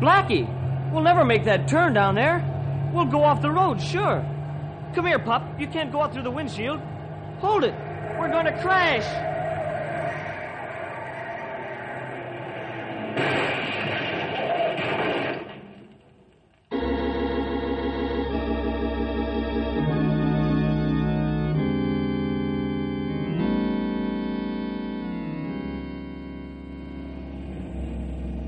Blackie, 0.00 0.46
we'll 0.92 1.02
never 1.02 1.24
make 1.24 1.44
that 1.44 1.68
turn 1.68 1.92
down 1.92 2.14
there. 2.14 2.48
We'll 2.94 3.06
go 3.06 3.24
off 3.24 3.42
the 3.42 3.50
road, 3.50 3.80
sure. 3.80 4.24
Come 4.94 5.06
here, 5.06 5.18
pup. 5.18 5.58
You 5.58 5.66
can't 5.68 5.90
go 5.90 6.02
out 6.02 6.12
through 6.12 6.24
the 6.24 6.30
windshield. 6.30 6.78
Hold 7.40 7.64
it. 7.64 7.74
We're 8.18 8.28
going 8.28 8.44
to 8.44 8.60
crash. 8.60 9.06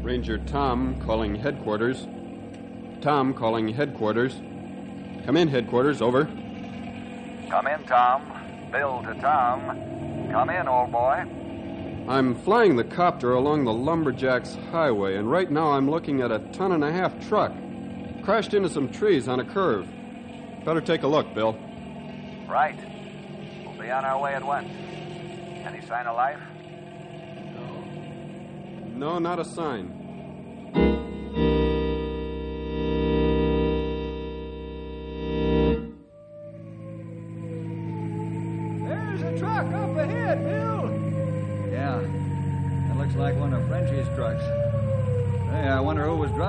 Ranger 0.04 0.36
Tom 0.38 1.00
calling 1.00 1.34
headquarters. 1.34 2.06
Tom 3.00 3.32
calling 3.32 3.68
headquarters. 3.68 4.40
Come 5.24 5.36
in, 5.38 5.48
headquarters. 5.48 6.02
Over. 6.02 6.26
Come 7.50 7.66
in, 7.66 7.84
Tom. 7.84 8.68
Bill 8.70 9.02
to 9.02 9.14
Tom. 9.20 10.28
Come 10.30 10.50
in, 10.50 10.68
old 10.68 10.92
boy. 10.92 11.24
I'm 12.06 12.34
flying 12.34 12.76
the 12.76 12.84
copter 12.84 13.32
along 13.32 13.64
the 13.64 13.72
Lumberjacks 13.72 14.56
Highway, 14.70 15.16
and 15.16 15.30
right 15.30 15.50
now 15.50 15.72
I'm 15.72 15.90
looking 15.90 16.20
at 16.20 16.30
a 16.30 16.40
ton 16.52 16.72
and 16.72 16.84
a 16.84 16.92
half 16.92 17.26
truck. 17.28 17.52
Crashed 18.22 18.52
into 18.52 18.68
some 18.68 18.90
trees 18.90 19.26
on 19.26 19.40
a 19.40 19.44
curve. 19.44 19.88
Better 20.64 20.82
take 20.82 21.02
a 21.02 21.06
look, 21.06 21.34
Bill. 21.34 21.56
Right. 22.46 22.76
We'll 23.64 23.80
be 23.80 23.90
on 23.90 24.04
our 24.04 24.20
way 24.20 24.34
at 24.34 24.44
once. 24.44 24.68
Any 25.64 25.80
sign 25.86 26.06
of 26.06 26.16
life? 26.16 26.40
No, 28.94 29.18
not 29.18 29.38
a 29.38 29.44
sign. 29.44 30.04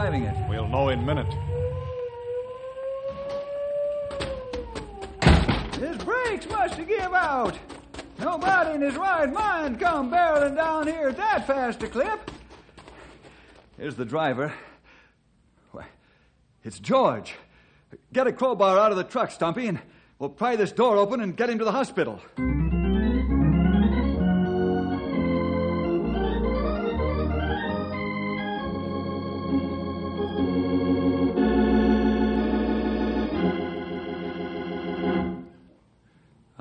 Driving 0.05 0.23
it. 0.23 0.35
We'll 0.47 0.67
know 0.67 0.89
in 0.89 0.99
a 0.99 1.01
minute. 1.01 1.33
His 5.79 5.97
brakes 6.03 6.47
must 6.47 6.75
have 6.75 6.87
give 6.87 7.13
out. 7.13 7.57
Nobody 8.19 8.75
in 8.75 8.81
his 8.81 8.95
right 8.97 9.31
mind 9.31 9.79
come 9.79 10.11
barreling 10.11 10.55
down 10.55 10.85
here 10.85 11.09
at 11.09 11.17
that 11.17 11.47
fast 11.47 11.81
a 11.81 11.87
clip. 11.87 12.29
Here's 13.77 13.95
the 13.95 14.05
driver. 14.05 14.53
Why, 15.71 15.85
it's 16.63 16.79
George. 16.79 17.33
Get 18.13 18.27
a 18.27 18.31
crowbar 18.31 18.77
out 18.77 18.91
of 18.91 18.97
the 18.97 19.03
truck, 19.03 19.31
Stumpy, 19.31 19.65
and 19.67 19.79
we'll 20.19 20.29
pry 20.29 20.55
this 20.55 20.71
door 20.71 20.97
open 20.97 21.19
and 21.19 21.35
get 21.35 21.49
him 21.49 21.57
to 21.57 21.65
the 21.65 21.71
hospital. 21.71 22.21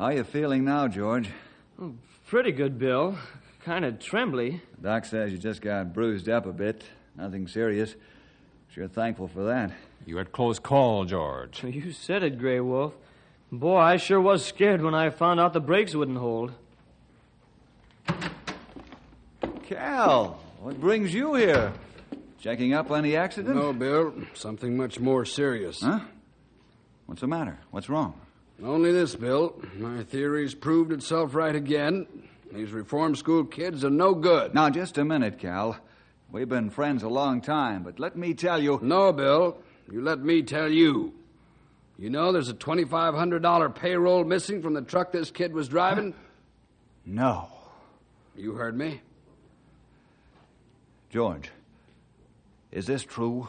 How 0.04 0.10
you 0.10 0.22
feeling 0.22 0.64
now, 0.66 0.86
George? 0.86 1.30
Hmm, 1.78 1.92
pretty 2.26 2.52
good, 2.52 2.78
Bill. 2.78 3.16
Kind 3.64 3.86
of 3.86 3.98
trembly. 3.98 4.60
Doc 4.82 5.06
says 5.06 5.32
you 5.32 5.38
just 5.38 5.62
got 5.62 5.94
bruised 5.94 6.28
up 6.28 6.44
a 6.44 6.52
bit. 6.52 6.84
Nothing 7.16 7.48
serious. 7.48 7.94
Sure 8.68 8.86
thankful 8.86 9.28
for 9.28 9.44
that. 9.44 9.72
You 10.04 10.18
had 10.18 10.30
close 10.30 10.58
call, 10.58 11.06
George. 11.06 11.64
You 11.64 11.90
said 11.92 12.22
it, 12.22 12.38
Grey 12.38 12.60
Wolf. 12.60 12.92
Boy, 13.50 13.78
I 13.78 13.96
sure 13.96 14.20
was 14.20 14.44
scared 14.44 14.82
when 14.82 14.94
I 14.94 15.08
found 15.08 15.40
out 15.40 15.54
the 15.54 15.60
brakes 15.60 15.94
wouldn't 15.94 16.18
hold. 16.18 16.52
Cal, 19.62 20.38
what 20.60 20.78
brings 20.78 21.14
you 21.14 21.34
here? 21.34 21.72
Checking 22.38 22.74
up 22.74 22.90
on 22.90 23.04
the 23.04 23.16
accident? 23.16 23.56
No, 23.56 23.72
Bill. 23.72 24.12
Something 24.34 24.76
much 24.76 25.00
more 25.00 25.24
serious. 25.24 25.80
Huh? 25.80 26.00
What's 27.06 27.22
the 27.22 27.26
matter? 27.26 27.58
What's 27.70 27.88
wrong? 27.88 28.20
Only 28.62 28.92
this, 28.92 29.16
Bill. 29.16 29.60
My 29.76 30.04
theory's 30.04 30.54
proved 30.54 30.92
itself 30.92 31.34
right 31.34 31.54
again. 31.54 32.06
These 32.52 32.70
reform 32.70 33.16
school 33.16 33.44
kids 33.44 33.84
are 33.84 33.90
no 33.90 34.14
good. 34.14 34.54
Now, 34.54 34.70
just 34.70 34.96
a 34.96 35.04
minute, 35.04 35.38
Cal. 35.38 35.76
We've 36.30 36.48
been 36.48 36.70
friends 36.70 37.02
a 37.02 37.08
long 37.08 37.40
time, 37.40 37.82
but 37.82 37.98
let 37.98 38.16
me 38.16 38.34
tell 38.34 38.62
you. 38.62 38.78
No, 38.82 39.12
Bill. 39.12 39.58
You 39.90 40.02
let 40.02 40.20
me 40.20 40.42
tell 40.42 40.68
you. 40.68 41.12
You 41.98 42.10
know 42.10 42.32
there's 42.32 42.48
a 42.48 42.54
$2,500 42.54 43.74
payroll 43.74 44.24
missing 44.24 44.62
from 44.62 44.74
the 44.74 44.82
truck 44.82 45.12
this 45.12 45.30
kid 45.30 45.52
was 45.52 45.68
driving? 45.68 46.14
No. 47.06 47.48
You 48.34 48.54
heard 48.54 48.74
me? 48.74 49.02
George, 51.10 51.50
is 52.72 52.86
this 52.86 53.04
true? 53.04 53.46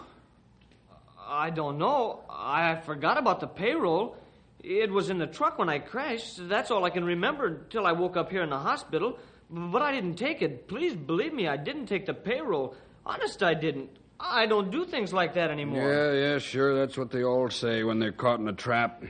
I 1.26 1.52
don't 1.52 1.78
know. 1.78 2.20
I 2.30 2.76
forgot 2.86 3.18
about 3.18 3.40
the 3.40 3.48
payroll. 3.48 4.18
It 4.64 4.92
was 4.92 5.10
in 5.10 5.18
the 5.18 5.28
truck 5.28 5.60
when 5.60 5.70
I 5.70 5.80
crashed. 5.80 6.48
That's 6.48 6.72
all 6.72 6.86
I 6.86 6.90
can 6.90 7.04
remember 7.04 7.48
until 7.48 7.86
I 7.86 7.92
woke 7.92 8.18
up 8.18 8.32
here 8.32 8.42
in 8.42 8.50
the 8.50 8.58
hospital. 8.58 9.20
But 9.50 9.82
I 9.82 9.92
didn't 9.92 10.16
take 10.16 10.42
it. 10.42 10.68
Please 10.68 10.96
believe 10.96 11.34
me, 11.34 11.48
I 11.48 11.58
didn't 11.58 11.86
take 11.86 12.06
the 12.06 12.14
payroll. 12.14 12.76
Honest, 13.06 13.44
I 13.44 13.54
didn't. 13.54 13.90
I 14.20 14.46
don't 14.48 14.72
do 14.72 14.86
things 14.86 15.14
like 15.14 15.34
that 15.36 15.52
anymore. 15.52 15.92
Yeah, 15.92 16.14
yeah, 16.14 16.38
sure. 16.40 16.76
That's 16.76 16.98
what 16.98 17.12
they 17.12 17.24
all 17.24 17.50
say 17.50 17.84
when 17.84 18.00
they're 18.00 18.12
caught 18.12 18.40
in 18.40 18.48
a 18.48 18.54
trap. 18.54 19.04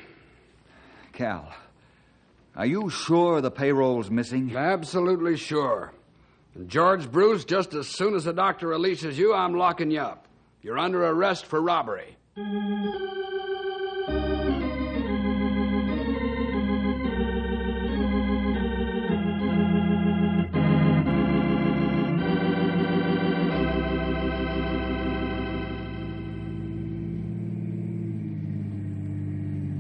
Cal, 1.14 1.54
are 2.56 2.66
you 2.66 2.90
sure 2.90 3.40
the 3.40 3.52
payroll's 3.52 4.10
missing? 4.10 4.56
Absolutely 4.56 5.38
sure. 5.38 5.94
And 6.56 6.68
George 6.68 7.10
Bruce, 7.10 7.46
just 7.46 7.74
as 7.74 7.88
soon 7.88 8.16
as 8.16 8.26
the 8.26 8.34
doctor 8.34 8.68
releases 8.68 9.18
you, 9.18 9.34
I'm 9.34 9.54
locking 9.54 9.92
you 9.92 10.02
up. 10.02 10.28
You're 10.62 10.80
under 10.80 11.06
arrest 11.06 11.46
for 11.46 11.62
robbery. 11.62 12.18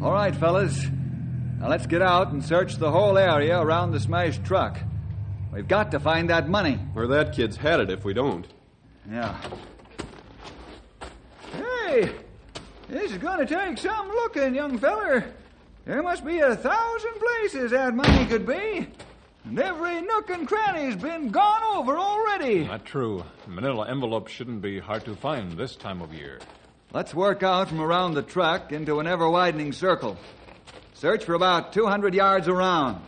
All 0.06 0.12
right, 0.12 0.36
fellas. 0.36 0.86
Now 1.60 1.68
let's 1.68 1.88
get 1.88 2.04
out 2.04 2.32
and 2.32 2.46
search 2.46 2.76
the 2.76 2.91
whole 2.91 3.18
area 3.18 3.60
around 3.60 3.91
the 3.91 4.00
smashed 4.00 4.46
truck. 4.46 4.78
We've 5.52 5.68
got 5.68 5.89
to 5.94 6.00
find 6.00 6.30
that 6.30 6.48
money. 6.48 6.76
Where 6.94 7.08
that 7.08 7.34
kid's 7.34 7.58
headed 7.58 7.89
if 7.89 8.06
we 8.06 8.13
don't. 8.13 8.46
Yeah. 9.12 9.36
Hey, 11.54 12.12
this 12.88 13.13
is 13.13 13.18
going 13.18 13.39
to 13.39 13.48
take 13.48 13.80
some 13.80 14.08
looking, 14.10 14.54
young 14.54 14.78
feller. 14.78 15.26
There 15.86 16.04
must 16.04 16.24
be 16.24 16.38
a 16.38 16.56
thousand 16.56 17.13
places 17.13 17.72
that 17.72 17.96
money 17.96 18.28
could 18.28 18.46
be. 18.46 18.88
And 19.46 19.58
every 19.58 20.02
nook 20.02 20.30
and 20.30 20.48
cranny's 20.48 20.98
been 20.98 21.30
gone 21.30 21.63
over 21.76 21.98
already. 21.98 22.65
Not 22.65 22.86
true. 22.86 23.24
Manila 23.48 23.89
envelopes 23.89 24.32
shouldn't 24.32 24.62
be 24.62 24.78
hard 24.78 25.04
to 25.06 25.15
find 25.15 25.54
this 25.54 25.76
time 25.76 26.04
of 26.04 26.13
year. 26.13 26.38
Let's 26.95 27.13
work 27.13 27.43
out 27.43 27.67
from 27.67 27.81
around 27.81 28.13
the 28.13 28.21
truck 28.21 28.71
into 28.71 29.01
an 29.01 29.05
ever 29.05 29.29
widening 29.29 29.73
circle. 29.73 30.15
Search 30.93 31.25
for 31.25 31.34
about 31.34 31.73
200 31.73 32.13
yards 32.13 32.47
around. 32.47 33.01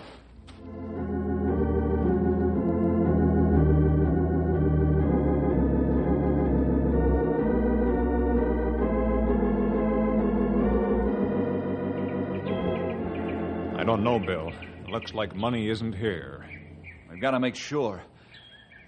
I 13.79 13.85
don't 13.85 14.03
know, 14.03 14.19
Bill. 14.19 14.51
It 14.83 14.89
looks 14.89 15.13
like 15.13 15.33
money 15.33 15.69
isn't 15.69 15.93
here. 15.93 16.45
We've 17.09 17.21
got 17.21 17.31
to 17.31 17.39
make 17.39 17.55
sure. 17.55 18.01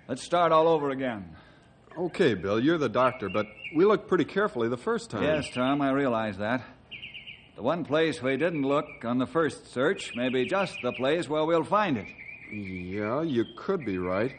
Let's 0.10 0.24
start 0.24 0.52
all 0.52 0.68
over 0.68 0.90
again. 0.90 1.38
Okay, 2.00 2.34
Bill, 2.34 2.62
you're 2.62 2.78
the 2.78 2.88
doctor, 2.88 3.28
but 3.28 3.48
we 3.76 3.84
looked 3.84 4.08
pretty 4.08 4.24
carefully 4.24 4.70
the 4.70 4.78
first 4.78 5.10
time. 5.10 5.22
Yes, 5.22 5.50
Tom, 5.54 5.82
I 5.82 5.92
realize 5.92 6.38
that. 6.38 6.64
The 7.58 7.62
one 7.62 7.84
place 7.84 8.22
we 8.22 8.38
didn't 8.38 8.62
look 8.62 8.86
on 9.04 9.18
the 9.18 9.26
first 9.28 9.74
search 9.74 10.16
may 10.16 10.30
be 10.30 10.46
just 10.46 10.78
the 10.82 10.94
place 10.94 11.28
where 11.28 11.44
we'll 11.44 11.66
find 11.66 11.98
it. 11.98 12.08
Yeah, 12.54 13.22
you 13.24 13.44
could 13.58 13.86
be 13.86 13.98
right. 13.98 14.32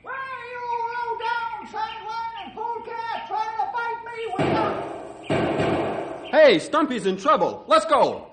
Why, 0.00 0.14
you 0.52 0.58
low 0.96 1.18
down 1.18 1.66
sideline 1.70 2.46
and 2.46 2.54
polecat 2.54 3.26
trying 3.28 3.58
to 3.60 3.66
bite 3.74 4.02
me 4.08 4.18
with. 6.22 6.30
Hey, 6.30 6.58
Stumpy's 6.58 7.04
in 7.04 7.18
trouble. 7.18 7.62
Let's 7.66 7.84
go. 7.84 8.30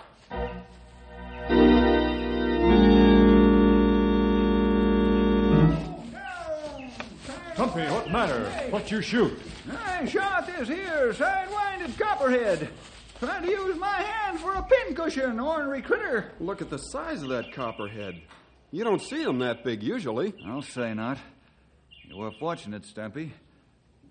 Stumpy, 7.53 7.81
what 7.81 8.09
matter? 8.11 8.45
What 8.71 8.89
you 8.89 9.01
shoot? 9.01 9.39
I 9.71 10.05
shot 10.05 10.47
this 10.47 10.67
here 10.67 11.13
sidewinded 11.13 11.97
copperhead. 11.99 12.69
Trying 13.19 13.43
to 13.43 13.49
use 13.49 13.77
my 13.77 14.01
hand 14.01 14.39
for 14.39 14.55
a 14.55 14.63
pincushion, 14.63 15.39
ornery 15.39 15.81
critter. 15.81 16.31
Look 16.39 16.61
at 16.61 16.69
the 16.69 16.79
size 16.79 17.21
of 17.21 17.29
that 17.29 17.53
copperhead. 17.53 18.19
You 18.71 18.83
don't 18.83 19.01
see 19.01 19.23
them 19.23 19.37
that 19.39 19.63
big 19.63 19.83
usually. 19.83 20.33
I'll 20.45 20.63
say 20.63 20.95
not. 20.95 21.19
You 22.05 22.17
were 22.17 22.31
fortunate, 22.31 22.85
Stumpy. 22.85 23.31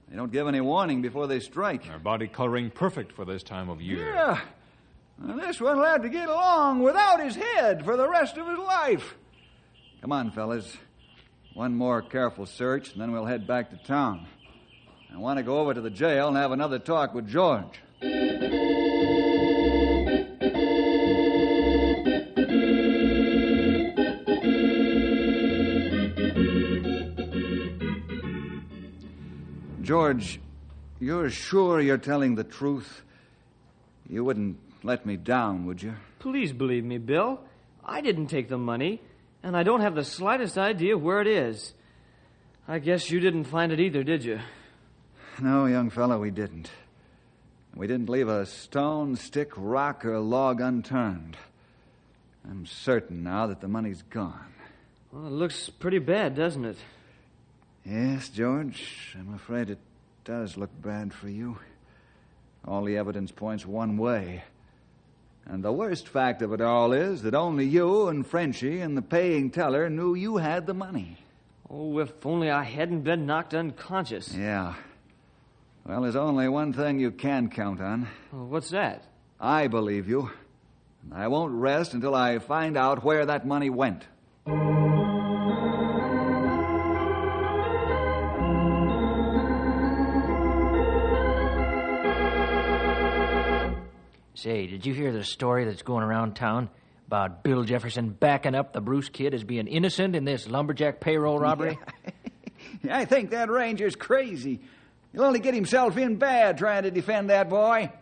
They 0.08 0.16
don't 0.16 0.30
give 0.30 0.46
any 0.46 0.60
warning 0.60 1.02
before 1.02 1.26
they 1.26 1.40
strike. 1.40 1.84
Their 1.84 1.98
body 1.98 2.28
coloring 2.28 2.70
perfect 2.70 3.12
for 3.12 3.24
this 3.24 3.42
time 3.42 3.68
of 3.68 3.80
year. 3.80 4.14
Yeah. 4.14 4.40
Well, 5.20 5.36
this 5.36 5.60
one 5.60 5.78
will 5.78 5.84
have 5.84 6.02
to 6.02 6.08
get 6.08 6.28
along 6.28 6.82
without 6.82 7.20
his 7.20 7.34
head 7.34 7.84
for 7.84 7.96
the 7.96 8.08
rest 8.08 8.36
of 8.38 8.46
his 8.46 8.58
life. 8.58 9.16
Come 10.00 10.12
on, 10.12 10.30
fellas. 10.30 10.76
One 11.54 11.74
more 11.74 12.00
careful 12.00 12.46
search, 12.46 12.92
and 12.92 13.00
then 13.00 13.12
we'll 13.12 13.26
head 13.26 13.46
back 13.46 13.70
to 13.70 13.76
town. 13.86 14.26
I 15.12 15.18
want 15.18 15.36
to 15.36 15.42
go 15.42 15.58
over 15.58 15.74
to 15.74 15.80
the 15.82 15.90
jail 15.90 16.28
and 16.28 16.36
have 16.36 16.50
another 16.50 16.78
talk 16.78 17.12
with 17.14 17.28
George. 17.28 17.80
George, 29.82 30.40
you're 31.00 31.28
sure 31.28 31.80
you're 31.80 31.98
telling 31.98 32.34
the 32.34 32.44
truth? 32.44 33.02
You 34.08 34.24
wouldn't 34.24 34.56
let 34.82 35.04
me 35.04 35.18
down, 35.18 35.66
would 35.66 35.82
you? 35.82 35.94
Please 36.18 36.52
believe 36.52 36.84
me, 36.84 36.96
Bill. 36.96 37.40
I 37.84 38.00
didn't 38.00 38.28
take 38.28 38.48
the 38.48 38.56
money, 38.56 39.02
and 39.42 39.56
I 39.56 39.62
don't 39.62 39.80
have 39.80 39.94
the 39.94 40.04
slightest 40.04 40.56
idea 40.56 40.96
where 40.96 41.20
it 41.20 41.26
is. 41.26 41.74
I 42.68 42.78
guess 42.78 43.10
you 43.10 43.20
didn't 43.20 43.44
find 43.44 43.72
it 43.72 43.80
either, 43.80 44.02
did 44.04 44.24
you? 44.24 44.40
No, 45.40 45.66
young 45.66 45.90
fellow, 45.90 46.20
we 46.20 46.30
didn't. 46.30 46.70
We 47.74 47.86
didn't 47.86 48.08
leave 48.08 48.28
a 48.28 48.46
stone, 48.46 49.16
stick, 49.16 49.50
rock, 49.56 50.04
or 50.04 50.18
log 50.20 50.60
unturned. 50.60 51.36
I'm 52.48 52.66
certain 52.66 53.22
now 53.22 53.46
that 53.46 53.60
the 53.60 53.68
money's 53.68 54.02
gone. 54.02 54.52
Well, 55.10 55.26
it 55.26 55.32
looks 55.32 55.70
pretty 55.70 55.98
bad, 55.98 56.34
doesn't 56.34 56.64
it? 56.64 56.76
Yes, 57.84 58.28
George, 58.28 59.16
I'm 59.18 59.34
afraid 59.34 59.70
it 59.70 59.78
does 60.24 60.56
look 60.56 60.70
bad 60.80 61.12
for 61.12 61.28
you. 61.28 61.58
All 62.64 62.84
the 62.84 62.96
evidence 62.96 63.32
points 63.32 63.66
one 63.66 63.96
way. 63.96 64.44
And 65.46 65.64
the 65.64 65.72
worst 65.72 66.08
fact 66.08 66.42
of 66.42 66.52
it 66.52 66.60
all 66.60 66.92
is 66.92 67.22
that 67.22 67.34
only 67.34 67.66
you 67.66 68.08
and 68.08 68.26
Frenchy 68.26 68.80
and 68.80 68.96
the 68.96 69.02
paying 69.02 69.50
teller 69.50 69.90
knew 69.90 70.14
you 70.14 70.36
had 70.36 70.66
the 70.66 70.74
money. 70.74 71.18
Oh, 71.68 71.98
if 71.98 72.24
only 72.24 72.50
I 72.50 72.62
hadn't 72.62 73.02
been 73.02 73.26
knocked 73.26 73.54
unconscious. 73.54 74.34
Yeah. 74.34 74.74
Well, 75.84 76.02
there's 76.02 76.16
only 76.16 76.48
one 76.48 76.72
thing 76.72 77.00
you 77.00 77.10
can 77.10 77.48
count 77.48 77.80
on. 77.80 78.08
Oh, 78.32 78.44
what's 78.44 78.70
that? 78.70 79.04
I 79.40 79.66
believe 79.66 80.08
you. 80.08 80.30
And 81.02 81.14
I 81.14 81.28
won't 81.28 81.54
rest 81.54 81.94
until 81.94 82.14
I 82.14 82.38
find 82.38 82.76
out 82.76 83.02
where 83.02 83.26
that 83.26 83.46
money 83.46 83.70
went. 83.70 84.04
Say, 94.42 94.66
did 94.66 94.84
you 94.84 94.92
hear 94.92 95.12
the 95.12 95.22
story 95.22 95.66
that's 95.66 95.82
going 95.82 96.02
around 96.02 96.34
town 96.34 96.68
about 97.06 97.44
Bill 97.44 97.62
Jefferson 97.62 98.08
backing 98.10 98.56
up 98.56 98.72
the 98.72 98.80
Bruce 98.80 99.08
kid 99.08 99.34
as 99.34 99.44
being 99.44 99.68
innocent 99.68 100.16
in 100.16 100.24
this 100.24 100.48
lumberjack 100.48 100.98
payroll 100.98 101.38
robbery? 101.38 101.78
I 102.90 103.04
think 103.04 103.30
that 103.30 103.50
ranger's 103.50 103.94
crazy. 103.94 104.58
He'll 105.12 105.22
only 105.22 105.38
get 105.38 105.54
himself 105.54 105.96
in 105.96 106.16
bad 106.16 106.58
trying 106.58 106.82
to 106.82 106.90
defend 106.90 107.30
that 107.30 107.48
boy. 107.48 107.92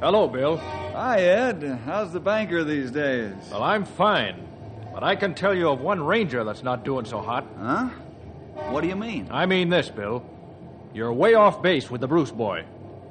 Hello, 0.00 0.26
Bill. 0.26 0.56
Hi, 0.56 1.20
Ed. 1.20 1.80
How's 1.84 2.14
the 2.14 2.20
banker 2.20 2.64
these 2.64 2.90
days? 2.90 3.34
Well, 3.50 3.62
I'm 3.62 3.84
fine. 3.84 4.47
But 4.98 5.06
I 5.06 5.14
can 5.14 5.32
tell 5.32 5.54
you 5.54 5.68
of 5.68 5.80
one 5.80 6.02
ranger 6.02 6.42
that's 6.42 6.64
not 6.64 6.84
doing 6.84 7.04
so 7.04 7.20
hot. 7.20 7.46
Huh? 7.56 7.88
What 8.72 8.80
do 8.80 8.88
you 8.88 8.96
mean? 8.96 9.28
I 9.30 9.46
mean 9.46 9.68
this, 9.68 9.88
Bill. 9.88 10.26
You're 10.92 11.12
way 11.12 11.34
off 11.34 11.62
base 11.62 11.88
with 11.88 12.00
the 12.00 12.08
Bruce 12.08 12.32
boy. 12.32 12.64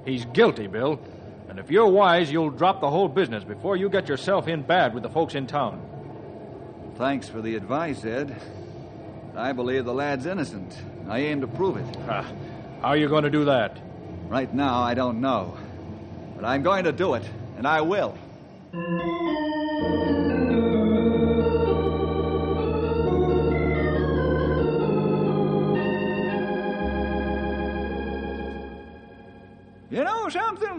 He's 0.04 0.26
guilty, 0.26 0.68
Bill. 0.68 1.00
And 1.48 1.60
if 1.60 1.72
you're 1.72 1.88
wise, 1.88 2.30
you'll 2.30 2.50
drop 2.50 2.82
the 2.82 2.90
whole 2.90 3.08
business 3.08 3.46
before 3.46 3.78
you 3.78 3.88
get 3.88 4.10
yourself 4.10 4.50
in 4.50 4.64
bad 4.64 4.94
with 4.94 5.02
the 5.02 5.10
folks 5.10 5.34
in 5.34 5.48
town. 5.48 5.80
Thanks 6.98 7.30
for 7.30 7.42
the 7.42 7.56
advice, 7.56 8.04
Ed. 8.04 8.36
I 9.38 9.54
believe 9.54 9.86
the 9.86 9.94
lad's 9.94 10.26
innocent. 10.26 10.76
I 11.08 11.20
aim 11.20 11.40
to 11.40 11.48
prove 11.48 11.78
it. 11.78 11.98
Ah, 12.10 12.30
how 12.82 12.90
are 12.90 12.98
you 12.98 13.08
going 13.08 13.24
to 13.24 13.30
do 13.30 13.46
that? 13.46 13.78
Right 14.28 14.54
now, 14.54 14.82
I 14.82 14.94
don't 14.94 15.22
know. 15.22 15.58
But 16.36 16.44
I'm 16.44 16.64
going 16.64 16.84
to 16.84 16.92
do 16.92 17.14
it, 17.14 17.24
and 17.56 17.66
I 17.66 17.80
will. 17.80 18.18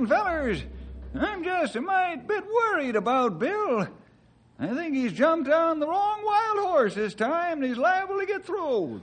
Know 0.01 0.07
fellers? 0.07 0.63
I'm 1.15 1.43
just 1.43 1.77
a 1.77 1.81
mite 1.81 2.27
bit 2.27 2.45
worried 2.47 2.97
about 2.97 3.39
Bill. 3.39 3.89
I 4.61 4.69
think 4.75 4.95
he's 4.95 5.13
jumped 5.13 5.49
on 5.49 5.79
the 5.79 5.87
wrong 5.87 6.21
wild 6.25 6.59
horse 6.59 6.95
this 6.95 7.15
time, 7.15 7.59
and 7.59 7.65
he's 7.65 7.79
liable 7.79 8.19
to 8.19 8.27
get 8.27 8.45
throwed. 8.45 9.03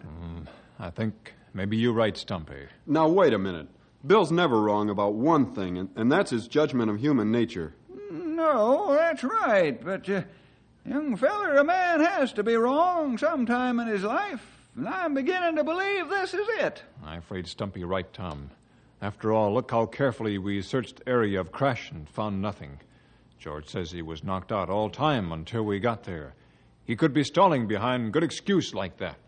I 0.79 0.89
think 0.89 1.33
maybe 1.53 1.77
you're 1.77 1.93
right, 1.93 2.15
Stumpy. 2.15 2.67
Now, 2.85 3.07
wait 3.07 3.33
a 3.33 3.39
minute. 3.39 3.67
Bill's 4.05 4.31
never 4.31 4.61
wrong 4.61 4.89
about 4.89 5.13
one 5.13 5.53
thing, 5.53 5.77
and, 5.77 5.89
and 5.95 6.11
that's 6.11 6.29
his 6.31 6.47
judgment 6.47 6.91
of 6.91 6.99
human 6.99 7.31
nature. 7.31 7.73
No, 8.11 8.93
that's 8.93 9.23
right, 9.23 9.83
but, 9.83 10.07
uh, 10.09 10.23
young 10.85 11.15
feller, 11.15 11.55
a 11.55 11.63
man 11.63 12.01
has 12.01 12.33
to 12.33 12.43
be 12.43 12.55
wrong 12.55 13.17
sometime 13.17 13.79
in 13.79 13.87
his 13.87 14.03
life, 14.03 14.45
and 14.75 14.87
I'm 14.87 15.13
beginning 15.15 15.55
to 15.55 15.63
believe 15.63 16.09
this 16.09 16.33
is 16.33 16.47
it. 16.59 16.83
I'm 17.03 17.19
afraid 17.19 17.47
Stumpy 17.47 17.83
right, 17.83 18.11
Tom. 18.13 18.51
After 19.01 19.33
all, 19.33 19.53
look 19.53 19.71
how 19.71 19.85
carefully 19.85 20.37
we 20.37 20.61
searched 20.61 20.97
the 20.97 21.09
area 21.09 21.39
of 21.39 21.51
crash 21.51 21.91
and 21.91 22.09
found 22.09 22.41
nothing. 22.41 22.79
George 23.37 23.67
says 23.67 23.91
he 23.91 24.01
was 24.01 24.23
knocked 24.23 24.51
out 24.51 24.69
all 24.69 24.89
time 24.89 25.31
until 25.31 25.63
we 25.63 25.79
got 25.79 26.03
there. 26.03 26.33
He 26.85 26.95
could 26.95 27.13
be 27.13 27.23
stalling 27.23 27.67
behind 27.67 28.13
good 28.13 28.23
excuse 28.23 28.73
like 28.73 28.97
that. 28.97 29.19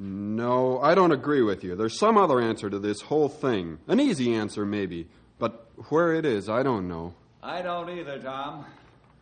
No, 0.00 0.78
I 0.80 0.94
don't 0.94 1.12
agree 1.12 1.42
with 1.42 1.64
you. 1.64 1.74
There's 1.74 1.98
some 1.98 2.16
other 2.16 2.40
answer 2.40 2.70
to 2.70 2.78
this 2.78 3.00
whole 3.00 3.28
thing. 3.28 3.78
An 3.88 3.98
easy 3.98 4.34
answer, 4.34 4.64
maybe. 4.64 5.08
But 5.38 5.66
where 5.88 6.14
it 6.14 6.24
is, 6.24 6.48
I 6.48 6.62
don't 6.62 6.88
know. 6.88 7.14
I 7.42 7.62
don't 7.62 7.88
either, 7.90 8.18
Tom. 8.18 8.64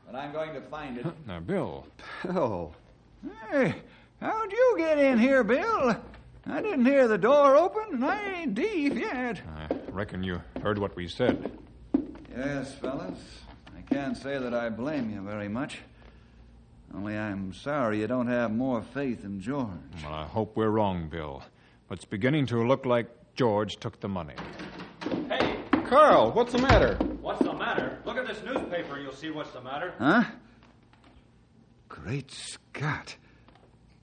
But 0.07 0.17
I'm 0.17 0.33
going 0.33 0.55
to 0.55 0.61
find 0.61 0.99
it. 0.99 1.07
Now, 1.27 1.41
Bill. 1.41 1.87
Bill. 2.25 2.75
Hey, 3.51 3.75
how'd 4.21 4.53
you 4.53 4.75
get 4.79 4.99
in 4.99 5.19
here, 5.19 5.43
Bill? 5.43 5.97
I 6.49 6.63
didn't 6.63 6.87
hear 6.87 7.09
the 7.09 7.19
door 7.19 7.57
open, 7.57 7.95
and 7.95 8.05
I 8.05 8.41
ain't 8.41 8.55
deep 8.55 8.95
yet. 8.95 9.41
I 9.57 9.69
reckon 9.91 10.23
you 10.23 10.41
heard 10.63 10.79
what 10.79 10.95
we 10.95 11.09
said. 11.09 11.51
Yes, 12.37 12.73
fellas. 12.75 13.19
I 13.77 13.81
can't 13.93 14.17
say 14.17 14.39
that 14.39 14.55
I 14.55 14.69
blame 14.69 15.11
you 15.11 15.23
very 15.23 15.49
much. 15.49 15.81
Only 16.95 17.17
I'm 17.19 17.53
sorry 17.53 18.01
you 18.01 18.07
don't 18.07 18.29
have 18.29 18.53
more 18.53 18.81
faith 18.83 19.25
in 19.25 19.41
George. 19.41 19.71
Well, 20.05 20.15
I 20.15 20.25
hope 20.25 20.57
we're 20.57 20.71
wrong, 20.71 21.09
Bill. 21.09 21.43
But 21.89 21.99
it's 21.99 22.05
beginning 22.05 22.47
to 22.47 22.63
look 22.67 22.87
like 22.87 23.09
George 23.35 23.79
took 23.79 23.99
the 24.01 24.09
money. 24.09 24.35
Hey, 25.29 25.57
Carl, 25.87 26.31
what's 26.33 26.53
the 26.53 26.59
matter? 26.59 26.95
what's 27.21 27.43
the 27.43 27.53
matter? 27.53 27.99
Look 28.05 28.17
at 28.17 28.27
this 28.27 28.43
newspaper, 28.45 28.99
you'll 28.99 29.13
see 29.13 29.31
what's 29.31 29.51
the 29.51 29.61
matter. 29.61 29.93
Huh? 29.99 30.25
Great 31.89 32.31
Scott. 32.31 33.17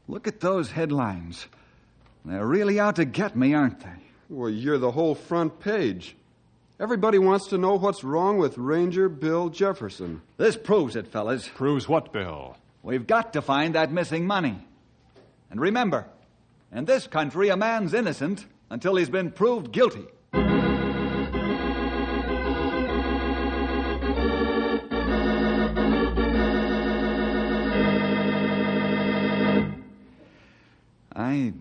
Look 0.08 0.28
at 0.28 0.42
those 0.42 0.72
headlines. 0.72 1.48
They're 2.26 2.46
really 2.46 2.80
out 2.80 2.96
to 2.98 3.06
get 3.06 3.36
me, 3.36 3.54
aren't 3.54 3.80
they? 3.82 3.90
Well, 4.30 4.50
you're 4.50 4.78
the 4.78 4.92
whole 4.92 5.16
front 5.16 5.60
page. 5.60 6.16
Everybody 6.80 7.20
wants 7.20 7.48
to 7.50 7.58
know 7.58 7.76
what's 7.76 8.04
wrong 8.04 8.38
with 8.38 8.58
Ranger 8.58 9.08
Bill 9.10 9.50
Jefferson. 9.50 10.22
This 10.38 10.58
proves 10.58 10.96
it, 10.96 11.08
fellas. 11.08 11.48
Proves 11.48 11.88
what, 11.88 12.12
Bill? 12.12 12.58
We've 12.82 13.06
got 13.06 13.34
to 13.34 13.42
find 13.42 13.76
that 13.76 13.92
missing 13.92 14.26
money. 14.26 14.66
And 15.52 15.62
remember, 15.62 16.08
in 16.72 16.86
this 16.86 17.08
country, 17.08 17.50
a 17.50 17.58
man's 17.58 17.94
innocent 17.94 18.46
until 18.70 18.96
he's 18.96 19.10
been 19.10 19.32
proved 19.32 19.72
guilty. 19.72 20.06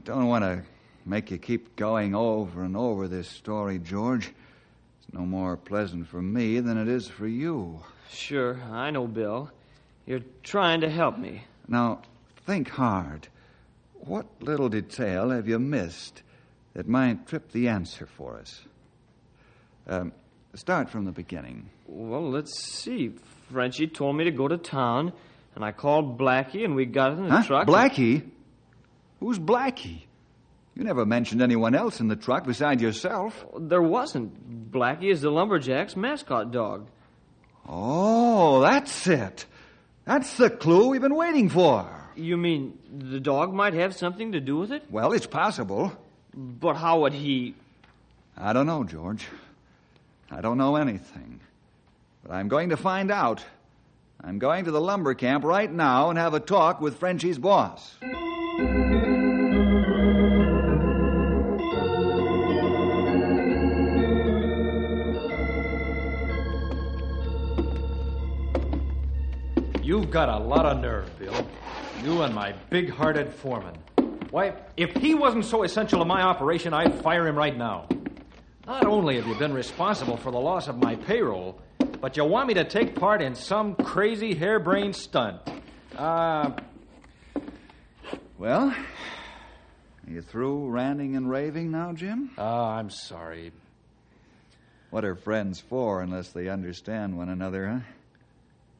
Don't 0.04 0.26
want 0.28 0.44
to 0.44 0.62
make 1.04 1.30
you 1.30 1.38
keep 1.38 1.76
going 1.76 2.14
over 2.14 2.62
and 2.62 2.76
over 2.76 3.08
this 3.08 3.28
story, 3.28 3.78
George. 3.78 4.26
It's 4.28 5.12
no 5.12 5.20
more 5.20 5.56
pleasant 5.56 6.08
for 6.08 6.20
me 6.22 6.60
than 6.60 6.78
it 6.78 6.88
is 6.88 7.08
for 7.08 7.26
you. 7.26 7.80
Sure, 8.10 8.60
I 8.70 8.90
know, 8.90 9.06
Bill. 9.06 9.50
You're 10.06 10.22
trying 10.42 10.80
to 10.82 10.90
help 10.90 11.18
me. 11.18 11.44
Now, 11.68 12.02
think 12.46 12.68
hard. 12.68 13.28
What 13.94 14.26
little 14.40 14.68
detail 14.68 15.30
have 15.30 15.48
you 15.48 15.58
missed 15.58 16.22
that 16.74 16.88
might 16.88 17.26
trip 17.26 17.52
the 17.52 17.68
answer 17.68 18.06
for 18.06 18.38
us? 18.38 18.60
Um, 19.86 20.12
start 20.54 20.90
from 20.90 21.04
the 21.04 21.12
beginning. 21.12 21.70
Well, 21.86 22.28
let's 22.30 22.58
see. 22.58 23.12
Frenchie 23.50 23.86
told 23.86 24.16
me 24.16 24.24
to 24.24 24.30
go 24.30 24.48
to 24.48 24.56
town, 24.58 25.12
and 25.54 25.64
I 25.64 25.72
called 25.72 26.18
Blackie, 26.18 26.64
and 26.64 26.74
we 26.74 26.84
got 26.86 27.12
in 27.12 27.24
the 27.24 27.30
Huh? 27.30 27.42
truck. 27.44 27.66
Blackie? 27.68 28.22
Who's 29.22 29.38
Blackie? 29.38 30.02
You 30.74 30.82
never 30.82 31.06
mentioned 31.06 31.42
anyone 31.42 31.76
else 31.76 32.00
in 32.00 32.08
the 32.08 32.16
truck 32.16 32.44
beside 32.44 32.80
yourself. 32.80 33.46
There 33.56 33.80
wasn't. 33.80 34.72
Blackie 34.72 35.12
is 35.12 35.20
the 35.20 35.30
lumberjack's 35.30 35.94
mascot 35.94 36.50
dog. 36.50 36.88
Oh, 37.68 38.62
that's 38.62 39.06
it. 39.06 39.46
That's 40.04 40.36
the 40.38 40.50
clue 40.50 40.88
we've 40.88 41.00
been 41.00 41.14
waiting 41.14 41.48
for. 41.50 41.88
You 42.16 42.36
mean 42.36 42.76
the 42.92 43.20
dog 43.20 43.54
might 43.54 43.74
have 43.74 43.94
something 43.94 44.32
to 44.32 44.40
do 44.40 44.56
with 44.56 44.72
it? 44.72 44.82
Well, 44.90 45.12
it's 45.12 45.28
possible. 45.28 45.96
But 46.34 46.74
how 46.74 47.02
would 47.02 47.12
he. 47.12 47.54
I 48.36 48.52
don't 48.52 48.66
know, 48.66 48.82
George. 48.82 49.28
I 50.32 50.40
don't 50.40 50.58
know 50.58 50.74
anything. 50.74 51.38
But 52.24 52.32
I'm 52.32 52.48
going 52.48 52.70
to 52.70 52.76
find 52.76 53.12
out. 53.12 53.44
I'm 54.20 54.40
going 54.40 54.64
to 54.64 54.72
the 54.72 54.80
lumber 54.80 55.14
camp 55.14 55.44
right 55.44 55.72
now 55.72 56.10
and 56.10 56.18
have 56.18 56.34
a 56.34 56.40
talk 56.40 56.80
with 56.80 56.98
Frenchie's 56.98 57.38
boss. 57.38 57.94
Got 70.12 70.28
a 70.28 70.38
lot 70.38 70.66
of 70.66 70.78
nerve, 70.80 71.18
Bill. 71.18 71.46
You 72.04 72.22
and 72.22 72.34
my 72.34 72.52
big 72.70 72.90
hearted 72.90 73.32
foreman. 73.32 73.74
Why, 74.30 74.54
if 74.76 74.94
he 74.96 75.14
wasn't 75.14 75.44
so 75.46 75.62
essential 75.62 75.98
to 76.00 76.04
my 76.04 76.22
operation, 76.22 76.74
I'd 76.74 77.02
fire 77.02 77.26
him 77.26 77.36
right 77.36 77.56
now. 77.56 77.86
Not 78.66 78.86
only 78.86 79.16
have 79.16 79.26
you 79.26 79.34
been 79.34 79.52
responsible 79.52 80.16
for 80.16 80.30
the 80.30 80.38
loss 80.38 80.68
of 80.68 80.78
my 80.78 80.96
payroll, 80.96 81.58
but 82.00 82.16
you 82.16 82.24
want 82.24 82.48
me 82.48 82.54
to 82.54 82.64
take 82.64 82.94
part 82.94 83.20
in 83.22 83.34
some 83.34 83.74
crazy 83.74 84.34
harebrained 84.34 84.94
stunt. 84.96 85.40
Uh, 85.96 86.52
Well, 88.38 88.74
you 90.06 90.20
through 90.20 90.68
ranting 90.68 91.16
and 91.16 91.30
raving 91.30 91.70
now, 91.70 91.92
Jim? 91.92 92.30
oh, 92.38 92.64
I'm 92.64 92.90
sorry. 92.90 93.52
What 94.90 95.04
are 95.04 95.14
friends 95.14 95.60
for 95.60 96.02
unless 96.02 96.30
they 96.30 96.48
understand 96.48 97.16
one 97.16 97.28
another, 97.28 97.66
huh? 97.68 97.78